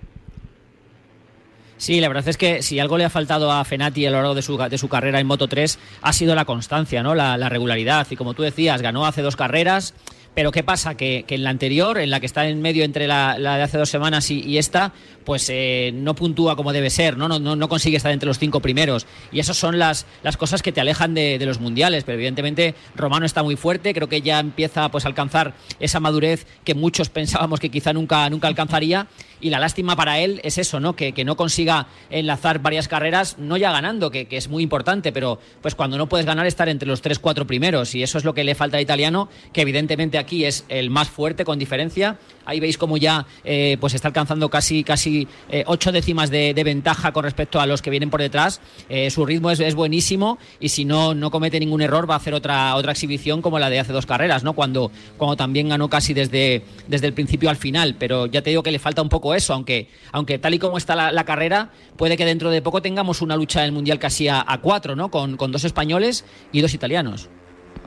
Sí, 1.78 2.02
la 2.02 2.10
verdad 2.10 2.28
es 2.28 2.38
que 2.38 2.62
si 2.62 2.80
algo 2.80 2.98
le 2.98 3.06
ha 3.06 3.10
faltado 3.10 3.52
a 3.52 3.64
Fenati 3.64 4.06
a 4.06 4.10
lo 4.10 4.18
largo 4.18 4.36
de 4.36 4.42
su, 4.42 4.58
de 4.58 4.78
su 4.78 4.90
carrera 4.90 5.20
en 5.22 5.28
Moto 5.28 5.48
3 5.48 5.80
ha 6.02 6.12
sido 6.12 6.36
la 6.36 6.44
constancia, 6.44 7.04
¿no? 7.04 7.16
La, 7.16 7.38
la 7.38 7.50
regularidad. 7.50 8.06
Y 8.10 8.16
como 8.16 8.34
tú 8.34 8.42
decías, 8.42 8.82
ganó 8.82 9.06
hace 9.06 9.22
dos 9.22 9.36
carreras, 9.36 9.94
pero 10.38 10.51
¿qué 10.51 10.62
pasa? 10.62 10.96
Que, 10.96 11.25
en 11.27 11.44
la 11.44 11.50
anterior, 11.50 11.98
en 11.98 12.12
la 12.12 12.20
que 12.20 12.27
está 12.27 12.48
en 12.48 12.62
medio 12.62 12.84
entre 12.84 13.08
la, 13.08 13.39
de 13.39 13.63
hace 13.63 13.79
dos 13.79 13.89
semanas 13.89 14.29
y, 14.29 14.60
esta, 14.60 14.94
pues 15.25 15.50
eh, 15.50 15.89
no 15.96 16.13
puntúa 16.13 16.56
como 16.56 16.74
debe 16.74 16.91
ser, 16.91 17.17
¿no? 17.17 17.27
No, 17.27 17.56
no, 17.56 17.67
consigue 17.67 17.98
estar 17.98 18.12
entre 18.12 18.27
los 18.27 18.38
cinco 18.38 18.60
primeros. 18.60 19.08
Y 19.32 19.39
esas 19.39 19.58
son 19.58 19.79
las, 19.79 20.06
las 20.22 20.38
cosas 20.38 20.62
que 20.62 20.72
te 20.72 20.79
alejan 20.79 21.15
de, 21.15 21.44
los 21.44 21.60
mundiales. 21.60 22.03
Pero 22.03 22.17
evidentemente 22.17 22.75
Romano 22.94 23.25
está 23.25 23.41
muy 23.41 23.56
fuerte, 23.56 23.96
creo 23.96 24.10
que 24.10 24.22
ya 24.22 24.39
empieza 24.39 24.91
pues, 24.91 25.06
a 25.06 25.08
alcanzar 25.08 25.56
esa 25.79 26.00
madurez 26.00 26.46
que 26.63 26.75
muchos 26.75 27.10
pensábamos 27.17 27.60
que 27.60 27.72
quizá 27.72 27.91
nunca, 27.91 28.29
nunca 28.29 28.48
alcanzaría. 28.48 29.08
Y 29.39 29.50
la 29.50 29.60
lástima 29.60 29.96
para 29.96 30.20
él 30.20 30.41
es 30.44 30.58
eso, 30.58 30.79
¿no? 30.79 30.96
Que, 30.96 31.12
que 31.13 31.24
no 31.24 31.36
consiga 31.36 31.88
enlazar 32.10 32.60
varias 32.60 32.88
carreras, 32.88 33.38
no 33.38 33.58
ya 33.58 33.72
ganando, 33.72 34.10
que, 34.12 34.25
que, 34.25 34.38
es 34.38 34.48
muy 34.48 34.63
importante, 34.63 35.12
pero 35.12 35.39
pues 35.62 35.75
cuando 35.75 35.98
no 35.98 36.08
puedes 36.08 36.25
ganar 36.25 36.46
estar 36.46 36.70
entre 36.70 36.88
los 36.88 37.01
tres, 37.01 37.20
cuatro 37.20 37.46
primeros. 37.46 37.94
Y 37.96 38.03
eso 38.03 38.17
es 38.17 38.24
lo 38.24 38.34
que 38.34 38.44
le 38.44 38.56
falta 38.56 38.77
al 38.77 38.84
italiano, 38.84 39.29
que 39.53 39.62
evidentemente 39.62 40.17
aquí 40.17 40.46
es 40.46 40.65
el 40.70 40.89
más 40.89 41.10
fuerte 41.10 41.46
con 41.46 41.60
diferencia. 41.60 42.17
Ahí 42.46 42.60
veis 42.60 42.77
como 42.77 42.98
ya 42.98 43.25
eh, 43.44 43.77
pues 43.79 43.94
está 43.94 44.08
alcanzando 44.08 44.50
casi, 44.50 44.84
casi 44.84 45.27
eh, 45.50 45.63
ocho 45.67 45.91
décimas 45.91 46.29
de, 46.29 46.53
ventaja 46.67 47.12
con 47.12 47.24
respecto 47.24 47.60
a 47.60 47.65
los 47.65 47.82
que 47.82 47.89
vienen 47.89 48.10
por 48.10 48.22
detrás. 48.22 48.62
Eh, 48.89 49.10
su 49.10 49.25
ritmo 49.25 49.51
es, 49.51 49.75
buenísimo 49.75 50.38
y 50.60 50.70
si 50.70 50.86
no, 50.86 51.13
no 51.13 51.29
comete 51.29 51.60
ningún 51.60 51.82
error 51.82 52.10
va 52.10 52.15
a 52.15 52.17
hacer 52.17 52.34
otra, 52.34 52.75
otra 52.75 52.94
exhibición 52.94 53.41
como 53.41 53.60
la 53.60 53.70
de 53.70 53.79
hace 53.79 53.94
dos 53.94 54.06
carreras, 54.06 54.44
¿no? 54.44 54.53
Cuando, 54.53 54.91
cuando 55.17 55.36
también 55.36 55.70
ganó 55.70 55.89
casi 55.89 56.13
desde, 56.13 56.63
desde 56.88 57.08
el 57.08 57.13
principio 57.13 57.50
al 57.50 57.58
final. 57.58 57.96
Pero 58.00 58.25
ya 58.27 58.41
te 58.41 58.50
digo 58.50 58.63
que 58.63 58.72
le 58.72 58.79
falta 58.79 59.01
un 59.01 59.10
poco 59.10 59.27
eso, 59.34 59.54
aunque, 59.54 59.90
aunque 60.12 60.40
tal 60.40 60.54
y 60.54 60.60
como 60.60 60.78
está 60.78 60.96
la, 60.96 61.24
carrera, 61.26 61.72
puede 61.96 62.18
que 62.18 62.26
dentro 62.26 62.50
de 62.50 62.62
poco 62.62 62.82
tengamos 62.82 63.22
una 63.22 63.36
lucha 63.36 63.62
del 63.62 63.72
Mundial 63.72 64.00
casi 64.00 64.28
a, 64.28 64.46
cuatro, 64.62 64.96
¿no? 64.96 65.10
Con, 65.12 65.38
con 65.38 65.52
dos 65.52 65.64
españoles 65.64 66.26
y 66.52 66.62
dos 66.62 66.74
italianos. 66.74 67.30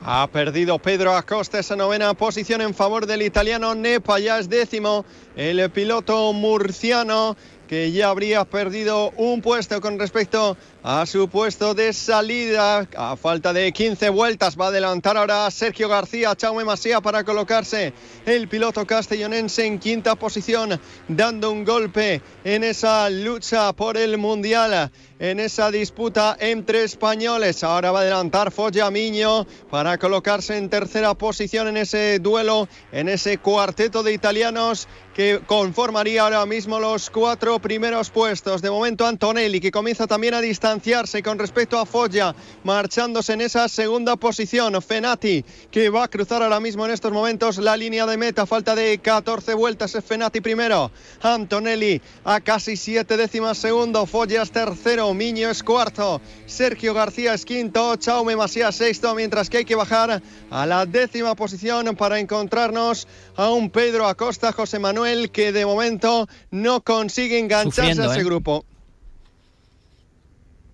Ha 0.03 0.27
perdido 0.31 0.79
Pedro 0.79 1.15
Acosta 1.15 1.59
esa 1.59 1.75
novena 1.75 2.15
posición 2.15 2.61
en 2.61 2.73
favor 2.73 3.05
del 3.05 3.21
italiano 3.21 3.75
Nepa, 3.75 4.17
ya 4.19 4.39
es 4.39 4.49
décimo 4.49 5.05
el 5.35 5.69
piloto 5.69 6.33
murciano 6.33 7.35
que 7.67 7.91
ya 7.91 8.09
habría 8.09 8.43
perdido 8.43 9.11
un 9.15 9.41
puesto 9.41 9.79
con 9.79 9.97
respecto 9.97 10.57
a 10.83 11.05
su 11.05 11.27
puesto 11.29 11.73
de 11.73 11.93
salida. 11.93 12.87
A 12.95 13.15
falta 13.15 13.53
de 13.53 13.71
15 13.71 14.09
vueltas 14.09 14.57
va 14.59 14.65
a 14.65 14.67
adelantar 14.69 15.17
ahora 15.17 15.49
Sergio 15.51 15.87
García, 15.87 16.35
Chaume 16.35 16.65
Masía 16.65 17.01
para 17.01 17.23
colocarse 17.23 17.93
el 18.25 18.47
piloto 18.47 18.85
castellonense 18.85 19.65
en 19.65 19.79
quinta 19.79 20.15
posición, 20.15 20.79
dando 21.07 21.51
un 21.51 21.63
golpe 21.63 22.21
en 22.43 22.63
esa 22.63 23.09
lucha 23.09 23.73
por 23.73 23.97
el 23.97 24.17
Mundial, 24.17 24.91
en 25.19 25.39
esa 25.39 25.69
disputa 25.69 26.35
entre 26.39 26.83
españoles. 26.83 27.63
Ahora 27.63 27.91
va 27.91 27.99
a 27.99 28.01
adelantar 28.01 28.51
Folla 28.51 28.89
Miño 28.89 29.45
para 29.69 29.97
colocarse 29.97 30.57
en 30.57 30.69
tercera 30.69 31.13
posición 31.13 31.67
en 31.67 31.77
ese 31.77 32.19
duelo, 32.19 32.67
en 32.91 33.09
ese 33.09 33.37
cuarteto 33.37 34.03
de 34.03 34.13
italianos 34.13 34.87
que 35.13 35.41
conformaría 35.45 36.23
ahora 36.23 36.45
mismo 36.45 36.79
los 36.79 37.09
cuatro 37.09 37.59
primeros 37.59 38.09
puestos. 38.09 38.61
De 38.61 38.71
momento 38.71 39.05
Antonelli 39.05 39.59
que 39.59 39.71
comienza 39.71 40.07
también 40.07 40.33
a 40.33 40.41
distanciar 40.71 41.23
con 41.23 41.37
respecto 41.37 41.77
a 41.77 41.85
Foggia, 41.85 42.33
marchándose 42.63 43.33
en 43.33 43.41
esa 43.41 43.67
segunda 43.67 44.15
posición. 44.15 44.81
Fenati, 44.81 45.43
que 45.69 45.89
va 45.89 46.05
a 46.05 46.07
cruzar 46.07 46.41
ahora 46.41 46.59
mismo 46.59 46.85
en 46.85 46.91
estos 46.91 47.11
momentos 47.11 47.57
la 47.57 47.75
línea 47.75 48.05
de 48.05 48.15
meta, 48.15 48.45
falta 48.45 48.73
de 48.73 48.97
14 48.99 49.53
vueltas, 49.53 49.95
es 49.95 50.05
Fenati 50.05 50.39
primero. 50.39 50.91
Antonelli 51.21 52.01
a 52.23 52.39
casi 52.39 52.77
7 52.77 53.17
décimas 53.17 53.57
segundo, 53.57 54.05
Foggia 54.05 54.43
es 54.43 54.51
tercero, 54.51 55.13
Miño 55.13 55.49
es 55.49 55.61
cuarto, 55.61 56.21
Sergio 56.45 56.93
García 56.93 57.33
es 57.33 57.43
quinto, 57.43 57.95
Chaume 57.97 58.35
Masía 58.35 58.71
sexto, 58.71 59.13
mientras 59.13 59.49
que 59.49 59.57
hay 59.57 59.65
que 59.65 59.75
bajar 59.75 60.21
a 60.49 60.65
la 60.65 60.85
décima 60.85 61.35
posición 61.35 61.95
para 61.97 62.19
encontrarnos 62.19 63.07
a 63.35 63.49
un 63.49 63.69
Pedro 63.69 64.07
Acosta, 64.07 64.53
José 64.53 64.79
Manuel, 64.79 65.31
que 65.31 65.51
de 65.51 65.65
momento 65.65 66.29
no 66.49 66.81
consigue 66.81 67.39
engancharse 67.39 68.01
a 68.01 68.05
ese 68.05 68.21
¿eh? 68.21 68.23
grupo. 68.23 68.65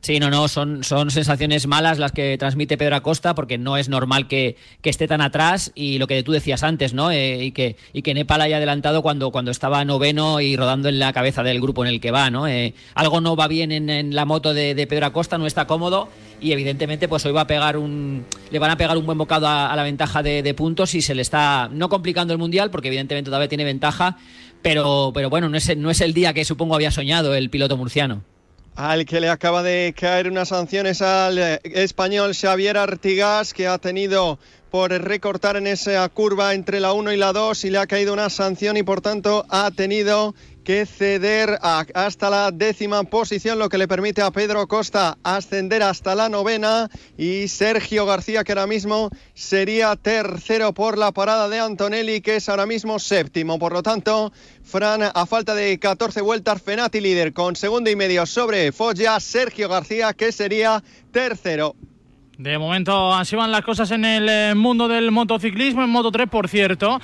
Sí, 0.08 0.22
no, 0.22 0.30
no, 0.30 0.48
son, 0.48 0.86
son 0.86 1.12
sensaciones 1.12 1.68
malas 1.68 2.00
las 2.00 2.14
que 2.14 2.38
transmite 2.38 2.78
Pedro 2.78 2.96
Acosta 2.96 3.36
porque 3.36 3.58
no 3.58 3.76
es 3.76 3.90
normal 3.90 4.30
que, 4.30 4.56
esté 4.82 5.06
tan 5.06 5.20
atrás 5.20 5.74
y 5.76 5.98
lo 5.98 6.08
que 6.08 6.24
tú 6.24 6.32
decías 6.32 6.64
antes, 6.64 6.94
¿no? 6.94 7.12
Eh, 7.12 7.44
y, 7.44 7.52
que, 7.52 7.76
y 7.92 8.04
que 8.04 8.14
Nepal 8.14 8.40
haya 8.40 8.56
adelantado 8.56 9.02
cuando, 9.02 9.32
cuando 9.32 9.52
estaba 9.52 9.84
noveno 9.84 10.40
y 10.40 10.56
rodando 10.56 10.88
en 10.88 11.00
la 11.00 11.12
cabeza 11.12 11.44
del 11.44 11.60
grupo 11.60 11.84
en 11.84 11.92
el 11.92 12.00
que 12.00 12.12
va, 12.12 12.30
¿no? 12.30 12.48
Eh, 12.48 12.74
algo 12.96 13.20
no 13.20 13.36
va 13.36 13.50
bien 13.50 13.74
en, 13.74 14.16
la 14.16 14.24
moto 14.24 14.54
de, 14.54 14.88
Pedro 14.88 15.08
Acosta, 15.08 15.38
no 15.38 15.46
está 15.46 15.68
cómodo 15.68 16.08
y 16.40 16.54
evidentemente 16.54 17.10
pues 17.10 17.26
hoy 17.26 17.34
va 17.34 17.42
a 17.42 17.48
pegar 17.48 17.76
un 17.76 18.24
le 18.50 18.60
van 18.60 18.72
a 18.72 18.78
pegar 18.78 18.96
un 18.96 19.06
buen 19.06 19.18
bocado 19.18 19.46
a, 19.50 19.76
la 19.76 19.84
ventaja 19.84 20.24
de, 20.24 20.42
de, 20.42 20.54
puntos 20.54 20.96
y 20.96 21.02
se 21.02 21.16
le 21.16 21.22
está 21.22 21.68
no 21.70 21.90
complicando 21.90 22.32
el 22.32 22.40
mundial 22.40 22.72
porque 22.72 22.88
evidentemente 22.88 23.28
todavía 23.28 23.50
tiene 23.50 23.66
ventaja 23.66 24.18
pero 24.62 25.12
pero 25.14 25.30
bueno 25.30 25.50
no 25.50 25.58
es 25.58 25.76
no 25.76 25.92
es 25.92 26.00
el 26.00 26.14
día 26.14 26.32
que 26.32 26.46
supongo 26.46 26.76
había 26.76 26.92
soñado 26.92 27.36
el 27.36 27.50
piloto 27.50 27.76
murciano 27.76 28.24
al 28.78 29.08
que 29.08 29.20
le 29.20 29.28
acaba 29.28 29.64
de 29.64 29.94
caer 30.00 30.30
unas 30.30 30.50
sanciones 30.50 31.02
al 31.02 31.40
eh, 31.40 31.60
español 31.64 32.36
Xavier 32.36 32.78
Artigas, 32.78 33.52
que 33.56 33.68
ha 33.68 33.80
tenido 33.80 34.38
por 34.70 34.92
recortar 34.92 35.58
en 35.58 35.66
esa 35.66 36.08
curva 36.10 36.54
entre 36.54 36.80
la 36.80 36.94
1 36.94 37.12
y 37.12 37.18
la 37.18 37.34
2 37.34 37.66
y 37.66 37.72
le 37.72 37.80
ha 37.80 37.88
caído 37.88 38.14
una 38.14 38.30
sanción 38.30 38.78
y 38.78 38.84
por 38.84 39.02
tanto 39.02 39.48
ha 39.50 39.72
tenido 39.72 40.36
que 40.68 40.86
ceder 40.86 41.58
hasta 41.62 42.30
la 42.30 42.52
décima 42.52 43.02
posición, 43.04 43.58
lo 43.58 43.70
que 43.70 43.78
le 43.78 43.88
permite 43.88 44.22
a 44.22 44.32
Pedro 44.32 44.68
Costa 44.68 45.18
ascender 45.24 45.82
hasta 45.82 46.14
la 46.14 46.28
novena 46.28 46.90
y 47.18 47.48
Sergio 47.48 48.06
García, 48.06 48.44
que 48.44 48.52
ahora 48.52 48.68
mismo 48.68 49.10
sería 49.34 49.96
tercero 49.96 50.74
por 50.74 50.98
la 50.98 51.14
parada 51.14 51.48
de 51.48 51.62
Antonelli, 51.62 52.20
que 52.20 52.36
es 52.36 52.50
ahora 52.50 52.66
mismo 52.66 53.00
séptimo. 53.00 53.58
Por 53.58 53.72
lo 53.72 53.82
tanto, 53.82 54.34
Fran, 54.62 55.04
a 55.04 55.26
falta 55.26 55.56
de 55.56 55.80
14 55.80 56.20
vueltas, 56.20 56.62
Fenati 56.62 57.00
líder 57.00 57.32
con 57.32 57.56
segundo 57.56 57.90
y 57.90 57.96
medio 57.96 58.26
sobre 58.26 58.74
Foggia, 58.74 59.22
Sergio 59.22 59.70
García, 59.70 60.12
que 60.12 60.34
sería 60.34 60.84
tercero. 61.14 61.78
De 62.38 62.56
momento 62.60 63.16
así 63.16 63.36
van 63.36 63.52
las 63.52 63.64
cosas 63.64 63.90
en 63.90 64.06
el 64.06 64.30
eh, 64.30 64.54
mundo 64.54 64.88
del 64.88 65.10
motociclismo, 65.10 65.84
en 65.84 65.90
Moto 65.90 66.12
3 66.12 66.30
por 66.30 66.48
cierto. 66.48 67.00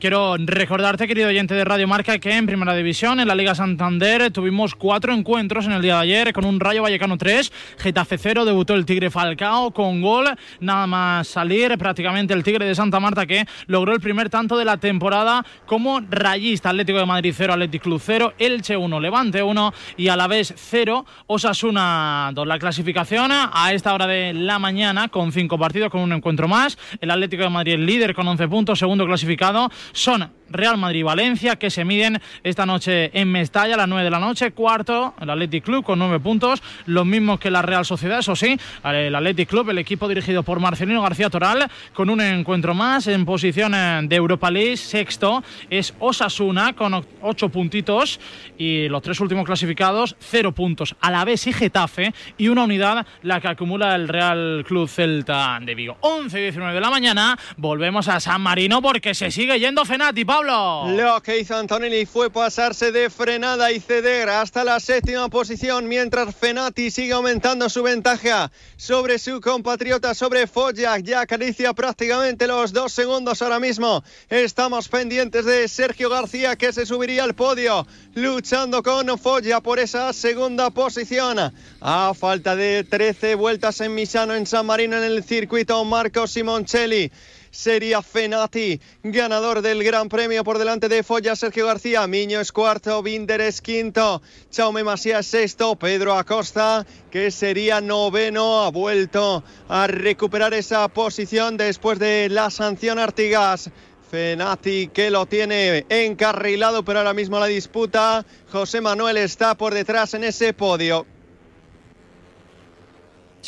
Quiero 0.00 0.36
recordarte, 0.38 1.08
querido 1.08 1.26
oyente 1.26 1.54
de 1.54 1.64
Radio 1.64 1.88
Marca, 1.88 2.20
que 2.20 2.30
en 2.30 2.46
Primera 2.46 2.72
División, 2.72 3.18
en 3.18 3.26
la 3.26 3.34
Liga 3.34 3.56
Santander, 3.56 4.30
tuvimos 4.30 4.76
cuatro 4.76 5.12
encuentros 5.12 5.66
en 5.66 5.72
el 5.72 5.82
día 5.82 5.96
de 5.96 6.02
ayer 6.02 6.32
con 6.32 6.44
un 6.44 6.60
Rayo 6.60 6.82
Vallecano 6.82 7.18
3, 7.18 7.52
Getafe 7.78 8.16
0, 8.16 8.44
debutó 8.44 8.74
el 8.74 8.86
Tigre 8.86 9.10
Falcao 9.10 9.72
con 9.72 10.00
gol, 10.00 10.28
nada 10.60 10.86
más 10.86 11.26
salir 11.26 11.76
prácticamente 11.78 12.32
el 12.32 12.44
Tigre 12.44 12.64
de 12.64 12.76
Santa 12.76 13.00
Marta 13.00 13.26
que 13.26 13.44
logró 13.66 13.92
el 13.92 13.98
primer 14.00 14.30
tanto 14.30 14.56
de 14.56 14.64
la 14.64 14.76
temporada 14.76 15.44
como 15.66 15.98
rayista, 16.08 16.70
Atlético 16.70 17.00
de 17.00 17.06
Madrid 17.06 17.34
0, 17.36 17.54
Atlético 17.54 17.82
Club 17.82 18.00
0, 18.00 18.34
Elche 18.38 18.76
1, 18.76 19.00
Levante 19.00 19.42
1 19.42 19.74
y 19.96 20.06
a 20.06 20.16
la 20.16 20.28
vez 20.28 20.54
0, 20.56 21.06
Osasuna 21.26 22.30
2. 22.34 22.46
La 22.46 22.60
clasificación 22.60 23.32
a 23.32 23.72
esta 23.72 23.92
hora 23.92 24.06
de 24.06 24.32
la 24.32 24.60
mañana 24.60 25.08
con 25.08 25.32
cinco 25.32 25.58
partidos, 25.58 25.90
con 25.90 26.02
un 26.02 26.12
encuentro 26.12 26.46
más, 26.46 26.78
el 27.00 27.10
Atlético 27.10 27.42
de 27.42 27.50
Madrid 27.50 27.78
líder 27.78 28.14
con 28.14 28.28
11 28.28 28.46
puntos, 28.46 28.78
segundo 28.78 29.04
clasificado, 29.04 29.68
son 29.92 30.37
Real 30.50 30.76
Madrid 30.76 31.04
Valencia 31.04 31.56
que 31.56 31.70
se 31.70 31.84
miden 31.84 32.20
esta 32.42 32.66
noche 32.66 33.10
en 33.18 33.30
Mestalla 33.30 33.74
a 33.74 33.76
las 33.78 33.88
9 33.88 34.04
de 34.04 34.10
la 34.10 34.18
noche. 34.18 34.52
Cuarto, 34.52 35.14
el 35.20 35.30
Athletic 35.30 35.64
Club 35.64 35.84
con 35.84 35.98
9 35.98 36.20
puntos, 36.20 36.62
los 36.86 37.06
mismos 37.06 37.40
que 37.40 37.50
la 37.50 37.62
Real 37.62 37.84
Sociedad, 37.84 38.20
eso 38.20 38.36
sí, 38.36 38.58
el 38.84 39.14
Athletic 39.14 39.48
Club, 39.48 39.70
el 39.70 39.78
equipo 39.78 40.08
dirigido 40.08 40.42
por 40.42 40.60
Marcelino 40.60 41.02
García 41.02 41.30
Toral, 41.30 41.70
con 41.92 42.10
un 42.10 42.20
encuentro 42.20 42.74
más 42.74 43.06
en 43.06 43.24
posición 43.24 43.74
eh, 43.74 44.00
de 44.04 44.16
Europa 44.16 44.50
League. 44.50 44.76
Sexto 44.76 45.42
es 45.70 45.94
Osasuna 45.98 46.74
con 46.74 47.04
8 47.22 47.48
puntitos 47.48 48.20
y 48.56 48.88
los 48.88 49.02
tres 49.02 49.20
últimos 49.20 49.44
clasificados, 49.44 50.16
0 50.18 50.52
puntos. 50.52 50.96
A 51.00 51.10
la 51.10 51.24
vez 51.24 51.46
y 51.46 51.52
Getafe 51.52 52.12
y 52.36 52.48
una 52.48 52.64
unidad 52.64 53.06
la 53.22 53.40
que 53.40 53.48
acumula 53.48 53.94
el 53.94 54.08
Real 54.08 54.64
Club 54.66 54.88
Celta 54.88 55.58
de 55.60 55.74
Vigo. 55.74 55.96
11 56.00 56.38
y 56.38 56.42
19 56.42 56.74
de 56.74 56.80
la 56.80 56.90
mañana, 56.90 57.38
volvemos 57.56 58.08
a 58.08 58.20
San 58.20 58.40
Marino 58.40 58.80
porque 58.82 59.14
se 59.14 59.30
sigue 59.30 59.58
yendo 59.58 59.84
Fenati. 59.84 60.24
Lo 60.40 61.20
que 61.20 61.40
hizo 61.40 61.56
Antonelli 61.56 62.06
fue 62.06 62.30
pasarse 62.30 62.92
de 62.92 63.10
frenada 63.10 63.72
y 63.72 63.80
ceder 63.80 64.28
hasta 64.28 64.62
la 64.62 64.78
séptima 64.78 65.28
posición 65.28 65.88
mientras 65.88 66.32
Fenati 66.34 66.92
sigue 66.92 67.12
aumentando 67.12 67.68
su 67.68 67.82
ventaja 67.82 68.52
sobre 68.76 69.18
su 69.18 69.40
compatriota, 69.40 70.14
sobre 70.14 70.46
Foggia. 70.46 70.96
Ya 70.98 71.22
acaricia 71.22 71.72
prácticamente 71.72 72.46
los 72.46 72.72
dos 72.72 72.92
segundos 72.92 73.42
ahora 73.42 73.58
mismo. 73.58 74.04
Estamos 74.28 74.88
pendientes 74.88 75.44
de 75.44 75.66
Sergio 75.66 76.08
García 76.08 76.54
que 76.54 76.72
se 76.72 76.86
subiría 76.86 77.24
al 77.24 77.34
podio 77.34 77.84
luchando 78.14 78.84
con 78.84 79.18
Foggia 79.18 79.60
por 79.60 79.80
esa 79.80 80.12
segunda 80.12 80.70
posición. 80.70 81.52
A 81.80 82.12
falta 82.14 82.54
de 82.54 82.84
13 82.84 83.34
vueltas 83.34 83.80
en 83.80 83.92
Misano, 83.94 84.36
en 84.36 84.46
San 84.46 84.66
Marino, 84.66 84.96
en 84.98 85.02
el 85.02 85.24
circuito, 85.24 85.84
Marco 85.84 86.28
Simoncelli 86.28 87.10
sería 87.50 88.02
Fenati, 88.02 88.80
ganador 89.02 89.62
del 89.62 89.82
Gran 89.84 90.08
Premio 90.08 90.44
por 90.44 90.58
delante 90.58 90.88
de 90.88 91.02
Folla 91.02 91.36
Sergio 91.36 91.66
García. 91.66 92.06
Miño 92.06 92.40
es 92.40 92.52
cuarto, 92.52 93.02
Binder 93.02 93.40
es 93.40 93.60
quinto, 93.60 94.22
Chaume 94.50 94.84
Masía 94.84 95.20
es 95.20 95.26
sexto, 95.26 95.76
Pedro 95.76 96.14
Acosta, 96.14 96.86
que 97.10 97.30
sería 97.30 97.80
noveno, 97.80 98.64
ha 98.64 98.70
vuelto 98.70 99.42
a 99.68 99.86
recuperar 99.86 100.54
esa 100.54 100.88
posición 100.88 101.56
después 101.56 101.98
de 101.98 102.28
la 102.28 102.50
sanción 102.50 102.98
Artigas. 102.98 103.70
Fenati 104.10 104.88
que 104.88 105.10
lo 105.10 105.26
tiene 105.26 105.84
encarrilado, 105.90 106.82
pero 106.82 107.00
ahora 107.00 107.12
mismo 107.12 107.38
la 107.38 107.46
disputa. 107.46 108.24
José 108.50 108.80
Manuel 108.80 109.18
está 109.18 109.54
por 109.54 109.74
detrás 109.74 110.14
en 110.14 110.24
ese 110.24 110.54
podio. 110.54 111.06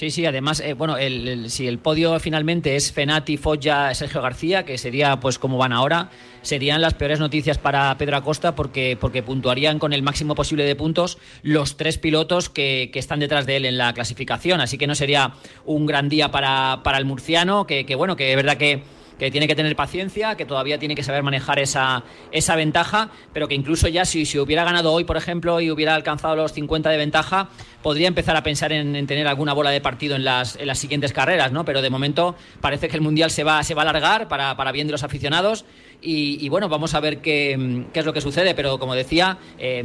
Sí, 0.00 0.10
sí, 0.10 0.24
además, 0.24 0.60
eh, 0.60 0.72
bueno, 0.72 0.96
el, 0.96 1.50
si 1.50 1.68
el 1.68 1.78
podio 1.78 2.18
finalmente 2.20 2.74
es 2.74 2.90
Fenati, 2.90 3.36
Foggia, 3.36 3.92
Sergio 3.92 4.22
García, 4.22 4.64
que 4.64 4.78
sería 4.78 5.20
pues 5.20 5.38
como 5.38 5.58
van 5.58 5.74
ahora, 5.74 6.08
serían 6.40 6.80
las 6.80 6.94
peores 6.94 7.20
noticias 7.20 7.58
para 7.58 7.94
Pedro 7.98 8.16
Acosta 8.16 8.54
porque, 8.54 8.96
porque 8.98 9.22
puntuarían 9.22 9.78
con 9.78 9.92
el 9.92 10.02
máximo 10.02 10.34
posible 10.34 10.64
de 10.64 10.74
puntos 10.74 11.18
los 11.42 11.76
tres 11.76 11.98
pilotos 11.98 12.48
que, 12.48 12.90
están 12.94 13.20
detrás 13.20 13.44
de 13.44 13.56
él 13.56 13.66
en 13.66 13.76
la 13.76 13.92
clasificación. 13.92 14.62
Así 14.62 14.78
que 14.78 14.86
no 14.86 14.94
sería 14.94 15.34
un 15.66 15.84
gran 15.84 16.08
día 16.08 16.30
para, 16.30 16.80
para 16.82 16.96
el 16.96 17.04
murciano, 17.04 17.66
que, 17.66 17.84
que 17.84 17.94
bueno, 17.94 18.16
que 18.16 18.30
es 18.30 18.36
verdad 18.36 18.56
que 18.56 18.82
que 19.20 19.30
tiene 19.30 19.46
que 19.46 19.54
tener 19.54 19.76
paciencia, 19.76 20.34
que 20.34 20.46
todavía 20.46 20.78
tiene 20.78 20.94
que 20.94 21.02
saber 21.02 21.22
manejar 21.22 21.58
esa, 21.58 22.04
esa 22.32 22.56
ventaja, 22.56 23.10
pero 23.34 23.48
que 23.48 23.54
incluso 23.54 23.86
ya 23.86 24.06
si, 24.06 24.24
si 24.24 24.38
hubiera 24.38 24.64
ganado 24.64 24.92
hoy, 24.92 25.04
por 25.04 25.18
ejemplo, 25.18 25.60
y 25.60 25.70
hubiera 25.70 25.94
alcanzado 25.94 26.36
los 26.36 26.54
50 26.54 26.88
de 26.88 26.96
ventaja, 26.96 27.50
podría 27.82 28.08
empezar 28.08 28.34
a 28.34 28.42
pensar 28.42 28.72
en, 28.72 29.06
tener 29.06 29.28
alguna 29.28 29.52
bola 29.52 29.70
de 29.70 29.82
partido 29.82 30.16
en 30.16 30.24
las, 30.24 30.56
en 30.56 30.66
las 30.66 30.78
siguientes 30.78 31.12
carreras, 31.12 31.52
¿no? 31.52 31.66
Pero 31.66 31.82
de 31.82 31.90
momento 31.90 32.34
parece 32.62 32.88
que 32.88 32.96
el 32.96 33.02
Mundial 33.02 33.30
se 33.30 33.44
va, 33.44 33.62
se 33.62 33.74
va 33.74 33.82
a 33.82 33.90
alargar 33.90 34.26
para, 34.26 34.56
para 34.56 34.72
bien 34.72 34.86
de 34.86 34.92
los 34.92 35.02
aficionados 35.02 35.66
y, 36.02 36.48
bueno, 36.48 36.70
vamos 36.70 36.94
a 36.94 37.00
ver 37.00 37.18
qué, 37.18 37.84
qué, 37.92 38.00
es 38.00 38.06
lo 38.06 38.14
que 38.14 38.22
sucede, 38.22 38.54
pero 38.54 38.78
como 38.78 38.94
decía, 38.94 39.36
eh, 39.58 39.84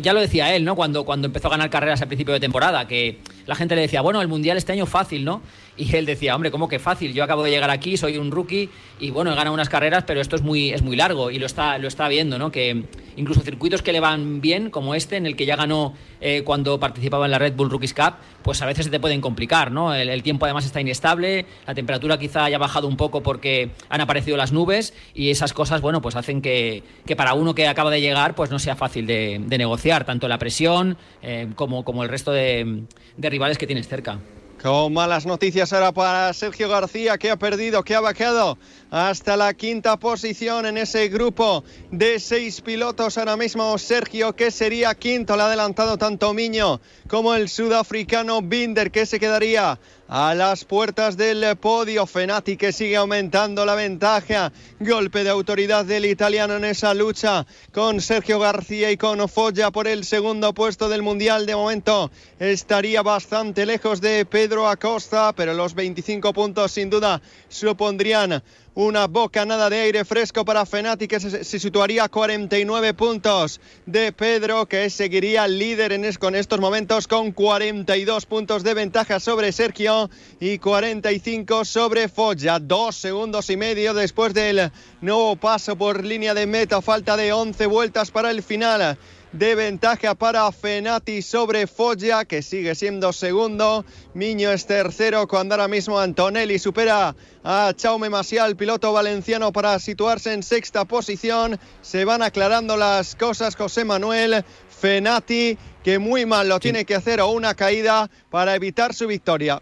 ya 0.00 0.12
lo 0.12 0.20
decía 0.20 0.54
él, 0.54 0.64
¿no? 0.64 0.76
Cuando, 0.76 1.04
cuando 1.04 1.26
empezó 1.26 1.48
a 1.48 1.50
ganar 1.50 1.70
carreras 1.70 2.00
al 2.02 2.06
principio 2.06 2.32
de 2.32 2.38
temporada, 2.38 2.86
que 2.86 3.18
la 3.46 3.56
gente 3.56 3.74
le 3.74 3.80
decía, 3.80 4.00
bueno, 4.00 4.22
el 4.22 4.28
Mundial 4.28 4.56
este 4.56 4.72
año 4.72 4.86
fácil, 4.86 5.24
¿no? 5.24 5.42
Y 5.76 5.94
él 5.94 6.06
decía, 6.06 6.34
hombre, 6.34 6.50
¿cómo 6.50 6.68
que 6.68 6.78
fácil? 6.78 7.12
Yo 7.12 7.22
acabo 7.22 7.42
de 7.42 7.50
llegar 7.50 7.70
aquí, 7.70 7.96
soy 7.96 8.16
un 8.16 8.30
rookie 8.30 8.70
y 8.98 9.10
bueno, 9.10 9.32
he 9.32 9.34
ganado 9.34 9.52
unas 9.52 9.68
carreras, 9.68 10.04
pero 10.06 10.20
esto 10.22 10.34
es 10.36 10.42
muy, 10.42 10.70
es 10.70 10.82
muy 10.82 10.96
largo 10.96 11.30
y 11.30 11.38
lo 11.38 11.44
está, 11.44 11.76
lo 11.76 11.86
está 11.86 12.08
viendo, 12.08 12.38
¿no? 12.38 12.50
Que 12.50 12.84
incluso 13.16 13.42
circuitos 13.42 13.82
que 13.82 13.92
le 13.92 14.00
van 14.00 14.40
bien, 14.40 14.70
como 14.70 14.94
este, 14.94 15.16
en 15.16 15.26
el 15.26 15.36
que 15.36 15.44
ya 15.44 15.54
ganó 15.54 15.94
eh, 16.22 16.42
cuando 16.44 16.80
participaba 16.80 17.26
en 17.26 17.30
la 17.30 17.38
Red 17.38 17.54
Bull 17.54 17.68
Rookies 17.68 17.92
Cup, 17.92 18.14
pues 18.42 18.62
a 18.62 18.66
veces 18.66 18.86
se 18.86 18.90
te 18.90 19.00
pueden 19.00 19.20
complicar, 19.20 19.70
¿no? 19.70 19.94
El, 19.94 20.22
tiempo 20.22 20.46
además 20.46 20.64
está 20.64 20.80
inestable, 20.80 21.44
la 21.66 21.74
temperatura 21.74 22.18
quizá 22.18 22.44
haya 22.44 22.58
bajado 22.58 22.88
un 22.88 22.96
poco 22.96 23.22
porque 23.22 23.70
han 23.90 24.00
aparecido 24.00 24.38
las 24.38 24.52
nubes 24.52 24.94
y 25.14 25.30
esas 25.30 25.52
cosas, 25.52 25.82
bueno, 25.82 26.00
pues 26.00 26.16
hacen 26.16 26.40
que, 26.40 26.82
para 27.16 27.34
uno 27.34 27.54
que 27.54 27.68
acaba 27.68 27.90
de 27.90 28.00
llegar, 28.00 28.34
pues 28.34 28.50
no 28.50 28.58
sea 28.58 28.76
fácil 28.76 29.06
de, 29.06 29.38
negociar, 29.56 30.04
tanto 30.04 30.26
la 30.26 30.38
presión 30.38 30.96
eh, 31.22 31.48
como, 31.54 31.84
como 31.84 32.02
el 32.02 32.08
resto 32.08 32.32
de, 32.32 32.84
de 33.16 33.30
rivales 33.30 33.58
que 33.58 33.66
tienes 33.66 33.88
cerca. 33.88 34.20
Con 34.62 34.94
malas 34.94 35.26
noticias 35.26 35.72
ahora 35.74 35.92
para 35.92 36.32
Sergio 36.32 36.68
García, 36.68 37.18
que 37.18 37.30
ha 37.30 37.36
perdido, 37.36 37.84
que 37.84 37.94
ha 37.94 38.00
bajado 38.00 38.56
hasta 38.90 39.36
la 39.36 39.52
quinta 39.52 39.98
posición 39.98 40.64
en 40.64 40.78
ese 40.78 41.08
grupo 41.08 41.62
de 41.90 42.18
seis 42.18 42.62
pilotos. 42.62 43.18
Ahora 43.18 43.36
mismo 43.36 43.76
Sergio, 43.76 44.34
que 44.34 44.50
sería 44.50 44.94
quinto, 44.94 45.36
le 45.36 45.42
ha 45.42 45.46
adelantado 45.46 45.98
tanto 45.98 46.32
Miño 46.32 46.80
como 47.06 47.34
el 47.34 47.50
sudafricano 47.50 48.40
Binder, 48.40 48.90
que 48.90 49.04
se 49.04 49.20
quedaría 49.20 49.78
a 50.08 50.34
las 50.34 50.64
puertas 50.64 51.16
del 51.16 51.56
podio. 51.56 52.06
Fenati 52.06 52.56
que 52.56 52.72
sigue 52.72 52.96
aumentando 52.96 53.64
la 53.64 53.74
ventaja. 53.74 54.52
Golpe 54.80 55.24
de 55.24 55.30
autoridad 55.30 55.84
del 55.84 56.06
italiano 56.06 56.56
en 56.56 56.64
esa 56.64 56.94
lucha 56.94 57.46
con 57.72 58.00
Sergio 58.00 58.38
García 58.38 58.90
y 58.90 58.96
con 58.96 59.28
Foggia 59.28 59.70
por 59.70 59.88
el 59.88 60.04
segundo 60.04 60.52
puesto 60.52 60.88
del 60.88 61.02
Mundial. 61.02 61.46
De 61.46 61.56
momento 61.56 62.10
estaría 62.38 63.02
bastante 63.02 63.66
lejos 63.66 64.00
de 64.00 64.24
Pedro 64.26 64.68
Acosta, 64.68 65.32
pero 65.34 65.54
los 65.54 65.74
25 65.74 66.32
puntos 66.32 66.72
sin 66.72 66.90
duda 66.90 67.20
supondrían 67.48 68.42
una 68.76 69.06
bocanada 69.06 69.70
de 69.70 69.80
aire 69.80 70.04
fresco 70.04 70.44
para 70.44 70.66
Fenati 70.66 71.08
que 71.08 71.18
se, 71.18 71.44
situaría 71.44 72.04
a 72.04 72.08
49 72.10 72.92
puntos 72.92 73.58
de 73.86 74.12
Pedro 74.12 74.66
que 74.66 74.90
seguiría 74.90 75.48
líder 75.48 75.92
en 75.92 76.06
con 76.20 76.34
estos 76.34 76.60
momentos 76.60 77.08
con 77.08 77.32
42 77.32 78.26
puntos 78.26 78.62
de 78.62 78.74
ventaja 78.74 79.18
sobre 79.18 79.50
Sergio 79.52 80.10
y 80.38 80.58
45 80.58 81.64
sobre 81.64 82.08
Foggia. 82.08 82.58
Dos 82.58 82.96
segundos 82.96 83.48
y 83.48 83.56
medio 83.56 83.94
después 83.94 84.34
del 84.34 84.70
nuevo 85.00 85.36
paso 85.36 85.76
por 85.76 86.04
línea 86.04 86.34
de 86.34 86.46
meta. 86.46 86.82
Falta 86.82 87.16
de 87.16 87.32
11 87.32 87.66
vueltas 87.66 88.10
para 88.10 88.30
el 88.30 88.42
final 88.42 88.98
de 89.38 89.54
ventaja 89.54 90.14
para 90.14 90.50
Fenati 90.50 91.20
sobre 91.20 91.66
Foggia, 91.66 92.24
que 92.24 92.42
sigue 92.42 92.74
siendo 92.74 93.12
segundo. 93.12 93.84
Miño 94.14 94.50
es 94.50 94.66
tercero 94.66 95.28
cuando 95.28 95.54
ahora 95.54 95.68
mismo 95.68 95.98
Antonelli 95.98 96.58
supera 96.58 97.14
a 97.44 97.72
Chaume 97.76 98.08
Masial, 98.08 98.56
piloto 98.56 98.92
valenciano, 98.92 99.52
para 99.52 99.78
situarse 99.78 100.32
en 100.32 100.42
sexta 100.42 100.86
posición. 100.86 101.58
Se 101.82 102.04
van 102.04 102.22
aclarando 102.22 102.76
las 102.76 103.14
cosas 103.14 103.56
José 103.56 103.84
Manuel. 103.84 104.44
Fenati, 104.68 105.56
que 105.82 105.98
muy 105.98 106.26
mal 106.26 106.48
lo 106.48 106.60
tiene 106.60 106.84
que 106.84 106.94
hacer 106.94 107.20
o 107.20 107.28
una 107.28 107.54
caída 107.54 108.10
para 108.30 108.54
evitar 108.54 108.94
su 108.94 109.06
victoria. 109.06 109.60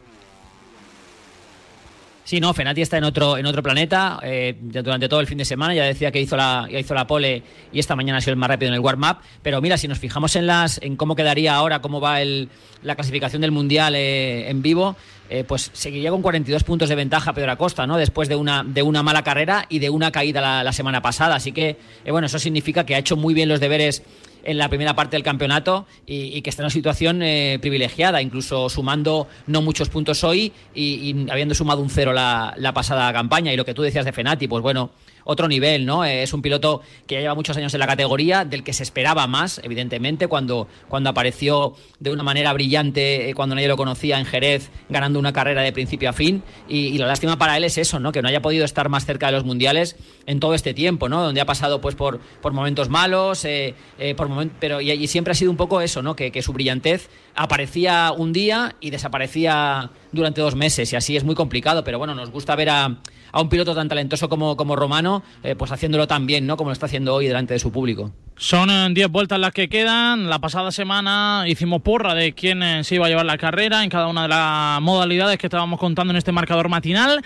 Sí, 2.25 2.41
no, 2.41 2.55
Fenati 2.55 2.81
está 2.81 2.97
en 2.97 3.05
otro, 3.05 3.37
en 3.37 3.45
otro 3.45 3.63
planeta 3.63 4.19
eh, 4.23 4.57
durante 4.59 5.11
todo 5.11 5.21
el 5.21 5.27
fin 5.27 5.37
de 5.37 5.45
semana. 5.45 5.75
Ya 5.75 5.85
decía 5.85 6.11
que 6.11 6.21
hizo 6.21 6.37
la, 6.37 6.67
hizo 6.71 6.95
la 6.95 7.07
pole 7.07 7.43
y 7.71 7.79
esta 7.79 7.95
mañana 7.95 8.19
ha 8.19 8.21
sido 8.23 8.33
el 8.33 8.39
más 8.39 8.49
rápido 8.49 8.71
en 8.71 8.75
el 8.75 8.81
warm-up. 8.81 9.19
Pero 9.43 9.61
mira, 9.61 9.77
si 9.77 9.89
nos 9.89 9.99
fijamos 9.99 10.35
en, 10.37 10.47
las, 10.47 10.81
en 10.83 10.97
cómo 10.97 11.17
quedaría 11.17 11.55
ahora, 11.55 11.83
cómo 11.83 12.01
va 12.01 12.23
el, 12.23 12.49
la 12.83 12.95
clasificación 12.95 13.43
del 13.43 13.51
Mundial 13.51 13.95
eh, 13.95 14.49
en 14.49 14.63
vivo, 14.63 14.97
eh, 15.29 15.45
pues 15.45 15.71
seguiría 15.75 16.11
con 16.11 16.23
42 16.23 16.65
puntos 16.65 16.89
de 16.89 16.95
ventaja 16.95 17.35
Pedro 17.35 17.53
Acosta, 17.53 17.87
¿no? 17.87 17.99
Después 17.99 18.29
de 18.31 18.37
una, 18.37 18.65
de 18.65 18.83
una 18.83 19.03
mala 19.03 19.23
carrera 19.23 19.67
y 19.69 19.79
de 19.79 19.91
una 19.91 20.11
caída 20.11 20.63
la, 20.63 20.73
semana 20.73 21.03
pasada. 21.03 21.35
Así 21.35 21.53
que, 21.53 21.77
bueno, 22.09 22.27
eso 22.27 22.39
significa 22.39 22.87
que 22.87 22.95
ha 22.95 22.99
hecho 22.99 23.17
muy 23.17 23.35
bien 23.35 23.51
los 23.51 23.61
deberes 23.61 24.03
en 24.45 24.59
la 24.59 24.69
primera 24.69 24.95
parte 24.95 25.17
del 25.17 25.23
campeonato 25.23 25.87
y, 26.07 26.41
que 26.43 26.51
está 26.51 26.63
en 26.63 26.67
una 26.67 26.71
situación 26.71 27.23
eh, 27.23 27.59
privilegiada, 27.61 28.23
incluso 28.23 28.69
sumando 28.69 29.27
no 29.47 29.63
muchos 29.63 29.89
puntos 29.89 30.25
hoy 30.25 30.53
y, 30.75 31.31
habiendo 31.31 31.55
sumado 31.55 31.83
un 31.83 31.91
cero 31.91 32.13
la, 32.13 32.55
la, 32.57 32.73
pasada 32.73 33.13
campaña. 33.13 33.53
Y 33.53 33.57
lo 33.57 33.65
que 33.65 33.75
tú 33.75 33.83
decías 33.83 34.05
de 34.05 34.13
Fenati, 34.13 34.49
pues 34.49 34.63
bueno, 34.63 34.91
otro 35.25 35.49
nivel, 35.49 35.87
¿no? 35.87 36.05
Es 36.05 36.33
un 36.33 36.43
piloto 36.43 36.83
que 37.07 37.17
ya 37.17 37.21
lleva 37.23 37.35
muchos 37.35 37.57
años 37.57 37.75
en 37.75 37.81
la 37.81 37.87
categoría, 37.87 38.45
del 38.45 38.63
que 38.63 38.73
se 38.73 38.83
esperaba 38.83 39.27
más, 39.27 39.61
evidentemente, 39.65 40.29
cuando, 40.29 40.69
cuando 40.89 41.11
apareció 41.11 41.75
de 41.99 42.11
una 42.11 42.23
manera 42.23 42.53
brillante, 42.53 43.31
eh, 43.31 43.35
cuando 43.35 43.55
nadie 43.55 43.69
lo 43.69 43.77
conocía 43.77 44.19
en 44.19 44.27
Jerez, 44.27 44.71
ganando 44.89 45.19
una 45.19 45.33
carrera 45.33 45.63
de 45.63 45.73
principio 45.73 46.11
a 46.11 46.13
fin. 46.13 46.43
Y, 46.69 46.99
la 46.99 47.07
lástima 47.07 47.37
para 47.39 47.57
él 47.57 47.65
es 47.65 47.77
eso, 47.77 47.99
¿no? 47.99 48.13
Que 48.13 48.23
no 48.23 48.29
haya 48.29 48.41
podido 48.41 48.65
estar 48.65 48.89
más 48.89 49.05
cerca 49.05 49.27
de 49.27 49.33
los 49.33 49.45
mundiales 49.45 49.97
en 50.27 50.41
todo 50.41 50.55
este 50.55 50.75
tiempo, 50.75 51.09
¿no? 51.09 51.23
Donde 51.23 51.41
ha 51.41 51.47
pasado 51.47 51.81
pues 51.81 51.95
por, 51.95 52.21
por 52.41 52.53
momentos 52.53 52.89
malos, 52.89 53.45
eh, 53.45 53.75
eh, 53.99 54.15
por 54.15 54.31
pero 54.61 54.81
y, 54.81 55.07
siempre 55.07 55.33
ha 55.33 55.35
sido 55.35 55.51
un 55.51 55.57
poco 55.57 55.81
eso, 55.81 56.03
¿no? 56.03 56.15
Que, 56.17 56.31
que 56.31 56.43
su 56.43 56.53
brillantez 56.53 57.09
aparecía 57.35 58.13
un 58.17 58.33
día 58.33 58.77
y 58.81 58.91
desaparecía 58.91 59.91
durante 60.13 60.41
dos 60.41 60.55
meses 60.55 60.93
y 60.93 60.97
así 60.97 61.17
es 61.17 61.25
muy 61.25 61.35
complicado, 61.35 61.85
pero 61.85 61.99
bueno, 61.99 62.15
nos 62.15 62.31
gusta 62.31 62.55
ver 62.57 62.71
a, 62.71 62.97
a 63.35 63.41
un 63.41 63.49
piloto 63.49 63.75
tan 63.75 63.89
talentoso 63.89 64.29
como, 64.29 64.57
como 64.57 64.77
Romano, 64.77 65.25
eh, 65.43 65.57
pues 65.57 65.73
haciéndolo 65.73 66.07
tan 66.07 66.25
bien, 66.25 66.47
¿no? 66.47 66.57
Como 66.57 66.71
lo 66.71 66.73
está 66.73 66.87
haciendo 66.87 67.15
hoy 67.15 67.27
delante 67.27 67.53
de 67.53 67.59
su 67.59 67.73
público. 67.73 68.13
Son 68.37 68.95
10 68.95 69.05
eh, 69.05 69.09
vueltas 69.11 69.41
las 69.41 69.53
que 69.53 69.69
quedan. 69.69 70.31
La 70.31 70.39
pasada 70.39 70.71
semana 70.71 71.43
hicimos 71.49 71.83
porra 71.83 72.15
de 72.15 72.33
quién 72.33 72.63
eh, 72.63 72.85
se 72.85 72.95
iba 72.95 73.07
a 73.07 73.09
llevar 73.09 73.27
la 73.27 73.37
carrera 73.37 73.83
en 73.83 73.91
cada 73.91 74.07
una 74.07 74.23
de 74.23 74.29
las 74.29 74.81
modalidades 74.81 75.37
que 75.39 75.49
estábamos 75.49 75.81
contando 75.81 76.13
en 76.13 76.17
este 76.17 76.31
marcador 76.31 76.69
matinal. 76.69 77.25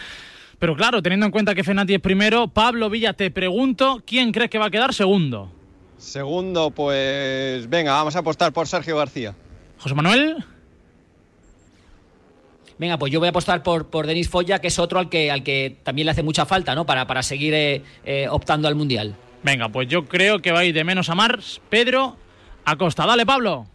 Pero 0.59 0.75
claro, 0.77 1.03
teniendo 1.03 1.27
en 1.27 1.33
cuenta 1.33 1.55
que 1.55 1.63
Fenati 1.63 1.93
es 1.93 2.01
primero, 2.01 2.49
Pablo 2.49 2.89
Villa, 2.89 3.13
te 3.13 3.31
pregunto, 3.31 4.03
¿quién 4.07 4.33
crees 4.33 4.49
que 4.49 4.57
va 4.57 4.69
a 4.69 4.71
quedar 4.71 4.95
segundo? 4.95 5.53
Segundo, 5.99 6.71
pues 6.71 7.69
venga, 7.69 7.93
vamos 7.93 8.17
a 8.17 8.21
apostar 8.21 8.55
por 8.55 8.67
Sergio 8.67 8.97
García. 8.97 9.35
José 9.77 9.95
Manuel 9.95 10.43
venga, 12.79 12.99
pues 12.99 13.13
yo 13.13 13.19
voy 13.19 13.27
a 13.27 13.31
apostar 13.31 13.63
por, 13.63 13.87
por 13.87 14.07
Denis 14.07 14.29
Foya, 14.29 14.61
que 14.61 14.69
es 14.69 14.79
otro 14.79 14.99
al 14.99 15.09
que, 15.09 15.31
al 15.31 15.43
que 15.43 15.77
también 15.83 16.07
le 16.07 16.13
hace 16.13 16.23
mucha 16.23 16.47
falta, 16.47 16.75
¿no? 16.75 16.87
Para, 16.87 17.07
para 17.07 17.23
seguir 17.23 17.55
eh, 17.55 17.83
eh, 18.05 18.27
optando 18.31 18.69
al 18.69 18.75
Mundial. 18.75 19.15
Venga, 19.43 19.69
pues 19.69 19.89
yo 19.89 20.07
creo 20.07 20.41
que 20.41 20.53
va 20.53 20.61
a 20.61 20.65
ir 20.65 20.75
de 20.75 20.85
menos 20.85 21.09
a 21.11 21.15
más. 21.15 21.61
Pedro 21.71 22.17
Acosta. 22.65 23.07
Dale, 23.07 23.25
Pablo. 23.25 23.67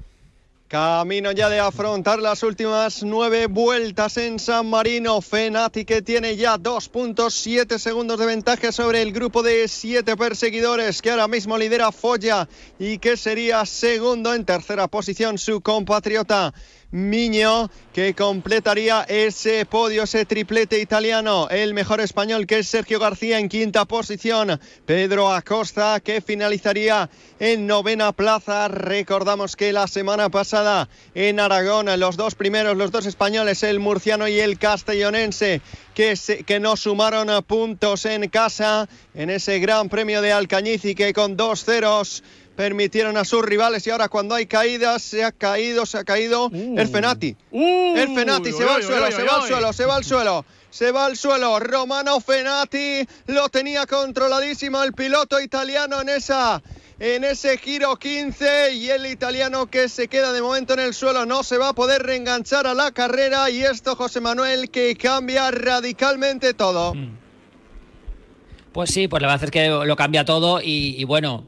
Camino 0.74 1.32
ya 1.32 1.50
de 1.50 1.60
afrontar 1.60 2.18
las 2.18 2.42
últimas 2.42 3.04
nueve 3.04 3.46
vueltas 3.46 4.18
en 4.18 4.40
San 4.40 4.68
Marino. 4.72 5.22
Fenati 5.22 5.86
que 5.86 6.02
tiene 6.02 6.36
ya 6.36 6.58
2.7 6.58 7.78
segundos 7.78 8.20
de 8.20 8.26
ventaja 8.26 8.72
sobre 8.72 9.04
el 9.04 9.12
grupo 9.12 9.44
de 9.44 9.68
siete 9.68 10.18
perseguidores 10.18 11.04
que 11.04 11.12
ahora 11.12 11.28
mismo 11.28 11.60
lidera 11.60 11.92
Foya 11.92 12.50
y 12.80 12.98
que 12.98 13.18
sería 13.18 13.68
segundo 13.68 14.34
en 14.34 14.46
tercera 14.46 14.88
posición 14.88 15.38
su 15.38 15.62
compatriota 15.62 16.56
Miño, 16.94 17.72
que 17.92 18.14
completaría 18.14 19.02
ese 19.10 19.66
podio, 19.66 20.04
ese 20.04 20.26
triplete 20.26 20.80
italiano. 20.80 21.50
El 21.50 21.74
mejor 21.74 22.02
español 22.02 22.46
que 22.46 22.60
es 22.60 22.68
Sergio 22.68 23.00
García 23.00 23.40
en 23.40 23.50
quinta 23.50 23.86
posición. 23.86 24.60
Pedro 24.86 25.34
Acosta, 25.34 26.00
que 26.02 26.22
finalizaría 26.22 27.10
en 27.40 27.66
novena 27.66 28.12
plaza. 28.12 28.68
Recordamos 28.68 29.56
que 29.56 29.74
la 29.74 29.88
semana 29.88 30.30
pasada 30.30 30.88
en 31.16 31.40
Aragón, 31.40 31.88
los 32.00 32.16
dos 32.16 32.36
primeros, 32.36 32.78
los 32.78 32.92
dos 32.92 33.08
españoles, 33.08 33.64
el 33.64 33.80
murciano 33.80 34.28
y 34.28 34.40
el 34.40 34.60
castellonense, 34.60 35.62
que, 35.96 36.16
que 36.46 36.60
no 36.60 36.78
sumaron 36.78 37.44
puntos 37.44 38.06
en 38.06 38.30
casa 38.30 38.88
en 39.16 39.32
ese 39.32 39.58
gran 39.58 39.90
premio 39.90 40.22
de 40.22 40.32
Alcañiz 40.32 40.86
y 40.86 40.94
que 40.94 41.12
con 41.12 41.38
dos 41.38 41.66
ceros 41.66 42.22
permitieron 42.56 43.18
a 43.18 43.26
sus 43.26 43.44
rivales 43.44 43.86
y 43.88 43.90
ahora 43.90 44.10
cuando 44.10 44.36
hay 44.36 44.46
caídas 44.46 45.02
se 45.02 45.24
ha 45.24 45.32
caído, 45.32 45.86
se 45.86 45.98
ha 45.98 46.04
caído 46.04 46.48
uh. 46.48 46.76
el 46.78 46.88
Fenati. 46.88 47.36
Uh. 47.52 47.96
el 47.96 48.14
Fenati 48.14 48.52
se 48.52 48.64
va 48.64 48.76
al 48.76 48.84
suelo, 48.84 49.12
se 49.12 49.24
va 49.24 49.36
al 49.36 49.48
suelo, 49.48 49.74
se 49.74 49.86
va 49.86 49.96
al 49.96 50.04
suelo. 50.04 50.46
Se 50.70 50.92
va 50.92 51.06
al 51.06 51.16
suelo, 51.16 51.60
Romano 51.60 52.20
Fenati 52.20 53.08
lo 53.28 53.48
tenía 53.50 53.86
controladísimo 53.86 54.82
el 54.82 54.94
piloto 54.94 55.40
italiano 55.40 56.02
en 56.02 56.10
esa 56.10 56.64
en 57.00 57.24
ese 57.24 57.58
giro 57.58 57.98
15 57.98 58.74
y 58.74 58.90
el 58.90 59.06
italiano 59.06 59.68
que 59.68 59.88
se 59.90 60.08
queda 60.08 60.32
de 60.32 60.42
momento 60.42 60.74
en 60.74 60.80
el 60.80 60.94
suelo 60.96 61.26
no 61.26 61.44
se 61.44 61.58
va 61.58 61.70
a 61.70 61.74
poder 61.74 62.02
reenganchar 62.02 62.66
a 62.66 62.74
la 62.74 62.92
carrera 62.92 63.52
y 63.52 63.62
esto 63.62 63.96
José 63.96 64.20
Manuel 64.20 64.72
que 64.72 64.96
cambia 64.96 65.52
radicalmente 65.52 66.56
todo. 66.56 66.96
Mm. 66.96 67.18
Pues 68.72 68.90
sí, 68.90 69.08
pues 69.08 69.22
la 69.22 69.28
verdad 69.28 69.46
es 69.46 69.52
que 69.52 69.68
lo 69.68 69.96
cambia 69.96 70.26
todo 70.26 70.60
y 70.60 71.04
bueno, 71.04 71.46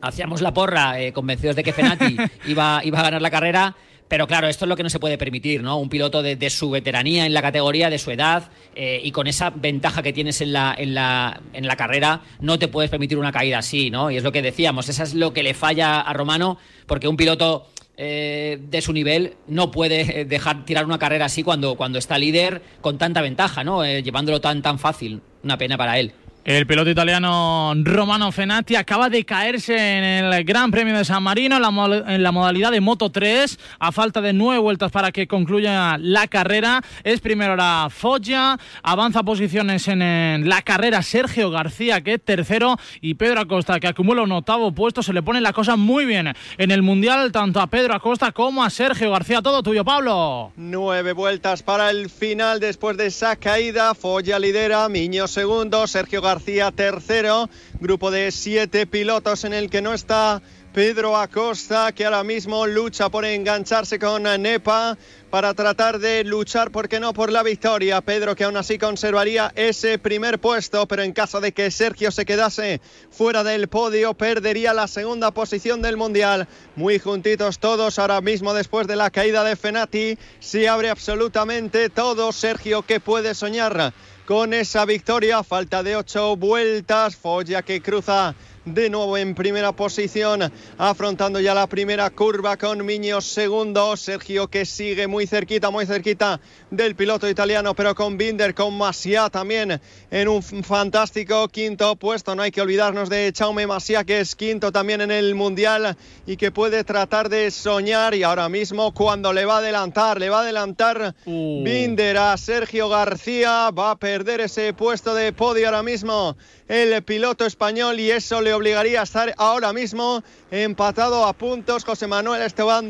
hacíamos 0.00 0.40
la 0.40 0.54
porra 0.54 1.00
eh, 1.00 1.12
convencidos 1.12 1.56
de 1.56 1.62
que 1.62 1.72
Fenati 1.72 2.16
iba, 2.46 2.80
iba 2.84 3.00
a 3.00 3.02
ganar 3.02 3.22
la 3.22 3.30
carrera. 3.30 3.76
Pero 4.08 4.26
claro, 4.26 4.48
esto 4.48 4.64
es 4.64 4.68
lo 4.68 4.74
que 4.74 4.82
no 4.82 4.90
se 4.90 4.98
puede 4.98 5.16
permitir, 5.18 5.62
¿no? 5.62 5.78
Un 5.78 5.88
piloto 5.88 6.20
de, 6.20 6.50
su 6.50 6.68
veteranía 6.68 7.26
en 7.26 7.32
la 7.32 7.42
categoría, 7.42 7.90
de 7.90 7.98
su 7.98 8.10
edad, 8.10 8.50
eh, 8.74 9.00
y 9.04 9.12
con 9.12 9.28
esa 9.28 9.50
ventaja 9.50 10.02
que 10.02 10.12
tienes 10.12 10.40
en 10.40 10.52
la, 10.52 10.74
en, 10.76 10.94
la, 10.94 11.40
en 11.52 11.64
la 11.68 11.76
carrera, 11.76 12.22
no 12.40 12.58
te 12.58 12.66
puedes 12.66 12.90
permitir 12.90 13.18
una 13.18 13.30
caída 13.30 13.58
así, 13.58 13.88
¿no? 13.88 14.10
Y 14.10 14.16
es 14.16 14.24
lo 14.24 14.32
que 14.32 14.42
decíamos, 14.42 14.88
eso 14.88 15.04
es 15.04 15.14
lo 15.14 15.32
que 15.32 15.44
le 15.44 15.54
falla 15.54 16.00
a 16.00 16.12
Romano, 16.12 16.58
porque 16.88 17.06
un 17.06 17.16
piloto 17.16 17.68
eh, 17.96 18.58
de 18.60 18.82
su 18.82 18.92
nivel 18.92 19.34
no 19.46 19.70
puede 19.70 20.24
dejar 20.24 20.64
tirar 20.64 20.86
una 20.86 20.98
carrera 20.98 21.26
así 21.26 21.44
cuando, 21.44 21.76
cuando 21.76 22.00
está 22.00 22.18
líder 22.18 22.62
con 22.80 22.98
tanta 22.98 23.22
ventaja, 23.22 23.62
¿no? 23.62 23.84
llevándolo 23.86 24.40
tan, 24.40 24.60
tan 24.60 24.80
fácil. 24.80 25.22
Una 25.44 25.56
pena 25.56 25.78
para 25.78 26.00
él. 26.00 26.14
El 26.50 26.66
piloto 26.66 26.90
italiano 26.90 27.74
Romano 27.76 28.32
Fenati 28.32 28.74
acaba 28.74 29.08
de 29.08 29.24
caerse 29.24 29.76
en 29.76 30.02
el 30.02 30.44
Gran 30.44 30.72
Premio 30.72 30.98
de 30.98 31.04
San 31.04 31.22
Marino 31.22 31.54
en 31.54 32.22
la, 32.24 32.32
modalidad 32.32 32.72
de 32.72 32.80
Moto 32.80 33.10
3 33.10 33.56
a 33.78 33.92
falta 33.92 34.20
de 34.20 34.32
nueve 34.32 34.58
vueltas 34.58 34.90
para 34.90 35.12
que 35.12 35.28
concluya 35.28 35.96
la 35.96 36.26
carrera. 36.26 36.82
Es 37.04 37.20
primero 37.20 37.54
la 37.54 37.86
Foggia, 37.88 38.58
avanza 38.82 39.22
posiciones 39.22 39.86
en, 39.86 40.48
la 40.48 40.62
carrera 40.62 41.02
Sergio 41.02 41.52
García 41.52 42.00
que 42.00 42.14
es 42.14 42.20
tercero 42.20 42.76
y 43.00 43.14
Pedro 43.14 43.42
Acosta 43.42 43.78
que 43.78 43.86
acumula 43.86 44.22
un 44.22 44.32
octavo 44.32 44.72
puesto. 44.72 45.04
Se 45.04 45.12
le 45.12 45.22
pone 45.22 45.40
la 45.40 45.52
cosa 45.52 45.76
muy 45.76 46.04
bien 46.04 46.34
en 46.58 46.70
el 46.72 46.82
Mundial 46.82 47.30
tanto 47.30 47.60
a 47.60 47.68
Pedro 47.68 47.94
Acosta 47.94 48.32
como 48.32 48.64
a 48.64 48.70
Sergio 48.70 49.12
García. 49.12 49.40
Todo 49.40 49.62
tuyo, 49.62 49.84
Pablo. 49.84 50.50
Nueve 50.56 51.12
vueltas 51.12 51.62
para 51.62 51.90
el 51.90 52.10
final 52.10 52.58
después 52.58 52.96
de 52.96 53.06
esa 53.06 53.36
caída. 53.36 53.94
Foggia 53.94 54.40
lidera, 54.40 54.88
Miño 54.88 55.28
segundo, 55.28 55.86
Sergio 55.86 56.20
García 56.20 56.39
García 56.40 56.72
tercero, 56.72 57.50
grupo 57.80 58.10
de 58.10 58.32
siete 58.32 58.86
pilotos 58.86 59.44
en 59.44 59.52
el 59.52 59.68
que 59.68 59.82
no 59.82 59.92
está 59.92 60.40
Pedro 60.72 61.18
Acosta, 61.18 61.92
que 61.92 62.06
ahora 62.06 62.24
mismo 62.24 62.66
lucha 62.66 63.10
por 63.10 63.26
engancharse 63.26 63.98
con 63.98 64.22
Nepa 64.22 64.96
para 65.28 65.52
tratar 65.52 65.98
de 65.98 66.24
luchar, 66.24 66.70
¿por 66.70 66.88
qué 66.88 66.98
no?, 66.98 67.12
por 67.12 67.30
la 67.30 67.42
victoria. 67.42 68.00
Pedro 68.00 68.34
que 68.34 68.44
aún 68.44 68.56
así 68.56 68.78
conservaría 68.78 69.52
ese 69.54 69.98
primer 69.98 70.38
puesto, 70.38 70.86
pero 70.86 71.02
en 71.02 71.12
caso 71.12 71.42
de 71.42 71.52
que 71.52 71.70
Sergio 71.70 72.10
se 72.10 72.24
quedase 72.24 72.80
fuera 73.10 73.44
del 73.44 73.68
podio, 73.68 74.14
perdería 74.14 74.72
la 74.72 74.88
segunda 74.88 75.32
posición 75.32 75.82
del 75.82 75.98
Mundial. 75.98 76.48
Muy 76.74 76.98
juntitos 76.98 77.58
todos 77.58 77.98
ahora 77.98 78.22
mismo 78.22 78.54
después 78.54 78.86
de 78.86 78.96
la 78.96 79.10
caída 79.10 79.44
de 79.44 79.56
Fenati. 79.56 80.16
Se 80.38 80.68
abre 80.68 80.88
absolutamente 80.88 81.90
todo. 81.90 82.32
Sergio 82.32 82.82
que 82.82 82.98
puede 82.98 83.34
soñar 83.34 83.92
con 84.30 84.54
esa 84.54 84.84
victoria. 84.84 85.42
Falta 85.42 85.82
de 85.82 85.96
ocho 85.96 86.36
vueltas. 86.36 87.16
Folla 87.16 87.62
que 87.62 87.82
cruza 87.82 88.32
de 88.64 88.90
nuevo 88.90 89.16
en 89.16 89.34
primera 89.34 89.72
posición, 89.72 90.52
afrontando 90.76 91.40
ya 91.40 91.54
la 91.54 91.66
primera 91.66 92.10
curva 92.10 92.58
con 92.58 92.84
Miño 92.84 93.22
segundo, 93.22 93.96
Sergio 93.96 94.48
que 94.48 94.66
sigue 94.66 95.06
muy 95.06 95.26
cerquita, 95.26 95.70
muy 95.70 95.86
cerquita 95.86 96.40
del 96.70 96.94
piloto 96.94 97.28
italiano, 97.28 97.74
pero 97.74 97.94
con 97.94 98.18
Binder, 98.18 98.54
con 98.54 98.76
Masia 98.76 99.30
también 99.30 99.80
en 100.10 100.28
un 100.28 100.42
fantástico 100.42 101.48
quinto 101.48 101.96
puesto, 101.96 102.34
no 102.34 102.42
hay 102.42 102.50
que 102.50 102.60
olvidarnos 102.60 103.08
de 103.08 103.32
Chaume 103.32 103.66
Masia 103.66 104.04
que 104.04 104.20
es 104.20 104.36
quinto 104.36 104.70
también 104.70 105.00
en 105.00 105.10
el 105.10 105.34
Mundial 105.34 105.96
y 106.26 106.36
que 106.36 106.52
puede 106.52 106.84
tratar 106.84 107.30
de 107.30 107.50
soñar 107.50 108.14
y 108.14 108.24
ahora 108.24 108.50
mismo 108.50 108.92
cuando 108.92 109.32
le 109.32 109.46
va 109.46 109.54
a 109.54 109.58
adelantar, 109.58 110.20
le 110.20 110.28
va 110.28 110.40
a 110.40 110.42
adelantar 110.42 111.14
uh. 111.24 111.64
Binder 111.64 112.18
a 112.18 112.36
Sergio 112.36 112.90
García, 112.90 113.70
va 113.70 113.92
a 113.92 113.96
perder 113.96 114.40
ese 114.40 114.74
puesto 114.74 115.14
de 115.14 115.32
podio 115.32 115.66
ahora 115.66 115.82
mismo 115.82 116.36
el 116.68 117.02
piloto 117.02 117.46
español 117.46 117.98
y 117.98 118.10
eso 118.10 118.40
le 118.40 118.49
obligaría 118.52 119.00
a 119.00 119.04
estar 119.04 119.34
ahora 119.36 119.72
mismo 119.72 120.22
empatado 120.50 121.24
a 121.24 121.32
puntos. 121.32 121.84
José 121.84 122.06
Manuel 122.06 122.42
Esteban 122.42 122.88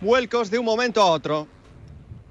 vuelcos 0.00 0.50
de 0.50 0.58
un 0.58 0.64
momento 0.64 1.00
a 1.02 1.06
otro. 1.06 1.48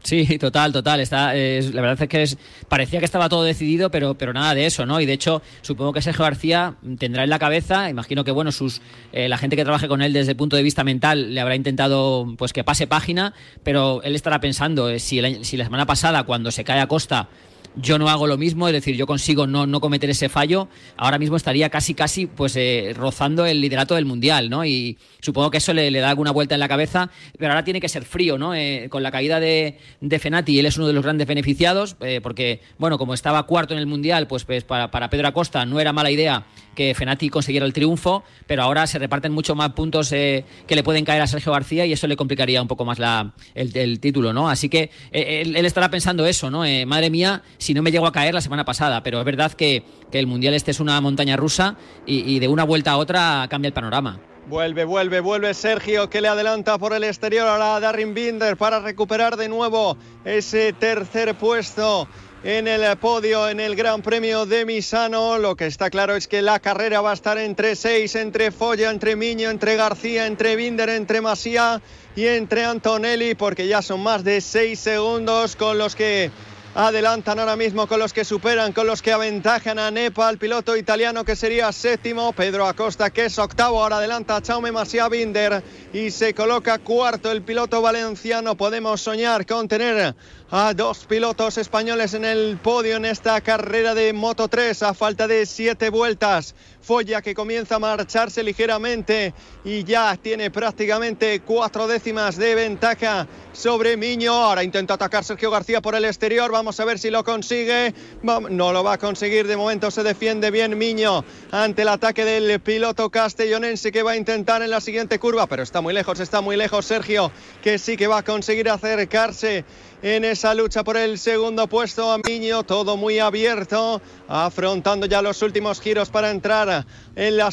Sí, 0.04 0.26
total, 0.40 0.72
total. 0.74 1.00
Está, 1.00 1.34
la 1.34 1.82
verdad 1.82 2.02
es 2.02 2.10
que 2.10 2.38
parecía 2.68 3.00
que 3.00 3.06
estaba 3.06 3.30
todo 3.30 3.44
decidido, 3.44 3.92
pero, 3.92 4.16
pero 4.16 4.34
nada 4.34 4.56
de 4.56 4.66
eso, 4.66 4.86
¿no? 4.86 5.00
Y 5.00 5.06
de 5.06 5.14
hecho, 5.14 5.42
supongo 5.62 5.94
que 5.94 6.02
Sergio 6.02 6.24
García 6.24 6.76
tendrá 6.98 7.24
en 7.24 7.30
la 7.30 7.38
cabeza, 7.38 7.90
imagino 7.90 8.24
que 8.24 8.32
bueno, 8.32 8.52
sus 8.52 8.82
eh, 9.12 9.30
la 9.30 9.38
gente 9.38 9.56
que 9.56 9.64
trabaje 9.64 9.88
con 9.88 10.02
él 10.02 10.14
desde 10.14 10.32
el 10.32 10.38
punto 10.38 10.56
de 10.56 10.64
vista 10.64 10.84
mental 10.84 11.34
le 11.34 11.40
habrá 11.40 11.56
intentado 11.56 12.34
pues 12.38 12.52
que 12.52 12.64
pase 12.64 12.88
página, 12.88 13.34
pero 13.64 14.02
él 14.04 14.16
estará 14.16 14.40
pensando 14.40 14.90
eh, 14.90 15.00
si, 15.00 15.22
si 15.44 15.58
la 15.58 15.66
semana 15.66 15.86
pasada, 15.86 16.24
cuando 16.24 16.50
se 16.50 16.64
cae 16.64 16.80
a 16.80 16.88
costa, 16.88 17.30
yo 17.76 17.98
no 17.98 18.10
hago 18.10 18.28
lo 18.28 18.38
mismo, 18.38 18.68
es 18.68 18.74
decir, 18.74 18.96
yo 18.96 19.08
consigo 19.08 19.48
no, 19.48 19.66
no 19.66 19.80
cometer 19.80 20.10
ese 20.10 20.30
fallo, 20.30 20.68
ahora 20.98 21.18
mismo 21.18 21.38
estaría 21.38 21.70
casi, 21.70 21.94
casi, 21.94 22.26
pues 22.28 22.56
eh, 22.56 22.94
rozando 22.96 23.46
el 23.46 23.62
liderato 23.62 23.96
del 23.96 24.06
Mundial, 24.06 24.50
¿no? 24.50 24.66
Y 24.66 24.98
supongo 25.22 25.52
que 25.52 25.58
eso 25.58 25.74
le, 25.74 25.92
da 25.92 26.10
alguna 26.10 26.32
vuelta 26.32 26.56
en 26.56 26.60
la 26.60 26.68
cabeza, 26.68 27.10
pero 27.38 27.52
ahora 27.52 27.64
tiene 27.64 27.80
que 27.80 27.90
ser 27.90 28.04
frío, 28.04 28.38
¿no? 28.38 28.54
Eh, 28.54 28.88
con 28.90 29.04
la 29.04 29.12
caída 29.12 29.40
de, 29.40 29.78
de, 30.02 30.20
Fenati, 30.20 30.60
él 30.60 30.66
es 30.66 30.78
uno 30.78 30.88
de 30.88 30.94
los 30.94 31.04
grandes 31.04 31.28
beneficiados, 31.28 31.96
eh, 32.02 32.20
porque, 32.22 32.62
bueno, 32.78 32.98
como 32.98 33.14
estaba 33.14 33.44
cuarto 33.44 33.74
en 33.74 33.80
el 33.80 33.88
Mundial, 33.88 34.28
pues, 34.28 34.44
pues 34.44 34.64
para, 34.64 34.92
para 34.92 35.10
Pedro 35.10 35.28
Acosta 35.28 35.66
no 35.66 35.80
era 35.80 35.94
mala 35.94 36.12
idea 36.12 36.46
que 36.76 36.96
Fenati 36.96 37.30
consiguiera 37.30 37.66
el 37.66 37.74
triunfo, 37.74 38.24
pero 38.48 38.64
ahora 38.64 38.88
se 38.88 38.98
reparten 38.98 39.34
mucho 39.34 39.56
más 39.56 39.72
puntos 39.74 40.10
que 40.10 40.46
le 40.70 40.84
pueden 40.84 41.04
caer 41.04 41.22
a 41.22 41.28
Sergio 41.28 41.52
García 41.52 41.86
y 41.86 41.92
eso 41.92 42.08
le 42.08 42.16
complicaría 42.16 42.62
un 42.62 42.70
poco 42.70 42.86
más 42.86 42.98
la, 42.98 43.34
el, 43.56 44.00
título, 44.00 44.32
¿no? 44.32 44.50
Así 44.50 44.70
que 44.70 44.90
él, 45.12 45.56
él, 45.58 45.66
estará 45.66 45.92
pensando 45.92 46.26
eso, 46.26 46.50
¿no? 46.50 46.64
madre 46.86 47.10
mía, 47.10 47.44
si 47.62 47.76
no 47.76 47.84
me 47.84 47.92
llego 47.92 48.08
a 48.08 48.12
caer 48.12 48.34
la 48.34 48.42
semana 48.42 48.66
pasada, 48.66 49.04
pero 49.04 49.20
es 49.20 49.26
verdad 49.26 49.52
que, 49.52 49.84
el 50.12 50.26
Mundial 50.28 50.56
este 50.56 50.72
es 50.72 50.80
una 50.80 51.00
montaña 51.00 51.38
rusa 51.38 51.78
y, 52.06 52.40
de 52.40 52.48
una 52.48 52.64
vuelta 52.64 52.92
a 52.92 52.98
otra 52.98 53.46
cambia 53.50 53.68
el 53.68 53.74
panorama. 53.74 54.20
Vuelve, 54.48 54.84
vuelve, 54.84 55.20
vuelve 55.20 55.54
Sergio 55.54 56.10
que 56.10 56.20
le 56.22 56.28
adelanta 56.28 56.78
por 56.80 56.94
el 56.94 57.04
exterior 57.04 57.48
ahora 57.48 57.76
a 57.76 57.80
Darren 57.80 58.16
Binder 58.16 58.58
para 58.58 58.80
recuperar 58.80 59.38
de 59.38 59.48
nuevo 59.48 59.96
ese 60.26 60.74
tercer 60.74 61.36
puesto 61.36 62.08
en 62.44 62.68
el 62.68 62.98
podio 62.98 63.48
en 63.48 63.60
el 63.60 63.76
Gran 63.76 64.02
Premio 64.02 64.48
de 64.48 64.66
Misano. 64.66 65.38
Lo 65.38 65.56
que 65.56 65.68
está 65.68 65.92
claro 65.92 66.16
es 66.16 66.28
que 66.28 66.42
la 66.42 66.60
carrera 66.60 67.00
va 67.02 67.12
a 67.12 67.14
estar 67.14 67.38
entre 67.38 67.76
seis, 67.76 68.16
entre 68.16 68.52
Folla, 68.52 68.90
entre 68.90 69.16
Miño, 69.16 69.52
entre 69.52 69.76
García, 69.76 70.26
entre 70.26 70.56
Binder, 70.56 70.90
entre 70.90 71.22
Masía 71.22 71.80
y 72.16 72.26
entre 72.26 72.66
Antonelli, 72.66 73.36
porque 73.36 73.68
ya 73.68 73.84
son 73.84 74.02
más 74.02 74.24
de 74.24 74.42
seis 74.42 74.80
segundos 74.80 75.56
con 75.56 75.78
los 75.78 75.96
que 75.96 76.32
adelantan 76.74 77.40
ahora 77.40 77.56
mismo 77.56 77.88
con 77.88 78.00
los 78.00 78.14
que 78.14 78.24
superan, 78.24 78.72
con 78.72 78.88
los 78.88 79.02
que 79.02 79.12
aventajan 79.12 79.78
a 79.78 79.92
Nepa, 79.92 80.30
el 80.30 80.38
piloto 80.38 80.78
italiano 80.78 81.26
que 81.26 81.36
sería 81.36 81.72
séptimo, 81.72 82.32
Pedro 82.34 82.66
Acosta 82.66 83.10
que 83.10 83.26
es 83.26 83.38
octavo, 83.38 83.82
ahora 83.82 83.98
adelanta 83.98 84.38
a 84.38 84.42
Chaume 84.42 84.72
Masia 84.72 85.10
Binder 85.10 85.62
y 85.92 86.12
se 86.12 86.34
coloca 86.34 86.78
cuarto 86.80 87.32
el 87.32 87.42
piloto 87.42 87.82
valenciano. 87.82 88.56
Podemos 88.56 89.02
soñar 89.02 89.46
con 89.46 89.68
tener 89.68 90.16
a 90.50 90.74
dos 90.74 91.06
pilotos 91.06 91.58
españoles 91.58 92.14
en 92.14 92.26
el 92.26 92.58
podio 92.58 92.98
en 92.98 93.06
esta 93.06 93.40
carrera 93.42 93.94
de 93.94 94.14
Moto 94.14 94.48
3 94.48 94.84
a 94.84 94.94
falta 94.94 95.28
de 95.28 95.46
siete 95.46 95.90
vueltas. 95.90 96.56
Folla 96.82 97.22
que 97.22 97.36
comienza 97.36 97.76
a 97.76 97.80
marcharse 97.80 98.44
ligeramente 98.44 99.34
y 99.64 99.84
ya 99.84 100.18
tiene 100.18 100.50
prácticamente 100.50 101.42
cuatro 101.42 101.88
décimas 101.88 102.38
de 102.38 102.56
ventaja 102.56 103.28
sobre 103.54 103.98
Miño. 103.98 104.34
Ahora 104.34 104.64
intenta 104.64 104.96
atacar 104.96 105.24
Sergio 105.24 105.52
García 105.52 105.82
por 105.82 105.94
el 105.94 106.06
exterior. 106.06 106.52
Vamos 106.52 106.80
a 106.80 106.86
ver 106.86 106.98
si 106.98 107.12
lo 107.12 107.24
consigue. 107.24 107.94
No 108.24 108.74
lo 108.74 108.84
va 108.84 108.94
a 108.94 108.98
conseguir. 108.98 109.48
De 109.48 109.56
momento 109.56 109.92
se 109.92 110.02
defiende 110.02 110.50
bien 110.50 110.78
Miño 110.78 111.24
ante 111.52 111.84
el 111.84 111.90
ataque 111.90 112.26
del 112.26 112.60
piloto 112.60 113.12
castellonense 113.12 113.92
que 113.92 114.02
va 114.02 114.12
a 114.12 114.18
intentar 114.18 114.64
en 114.64 114.72
la 114.72 114.82
siguiente 114.82 115.20
curva. 115.20 115.46
Pero 115.46 115.62
está 115.62 115.82
muy 115.82 115.94
lejos, 115.94 116.20
está 116.20 116.42
muy 116.42 116.58
lejos 116.58 116.86
Sergio, 116.86 117.32
que 117.62 117.78
sí 117.78 117.96
que 117.96 118.08
va 118.08 118.20
a 118.20 118.24
conseguir 118.24 118.70
acercarse 118.70 119.66
en 120.02 120.26
esa 120.26 120.54
lucha 120.54 120.84
por 120.84 120.98
el 120.98 121.20
segundo 121.20 121.68
puesto 121.68 122.18
Miño, 122.28 122.64
todo 122.64 122.98
muy 122.98 123.20
abierto, 123.20 124.02
afrontando 124.28 125.06
ya 125.06 125.22
los 125.22 125.42
últimos 125.42 125.80
giros 125.80 126.10
para 126.10 126.32
entrar 126.32 126.86
en 127.16 127.38
la 127.38 127.52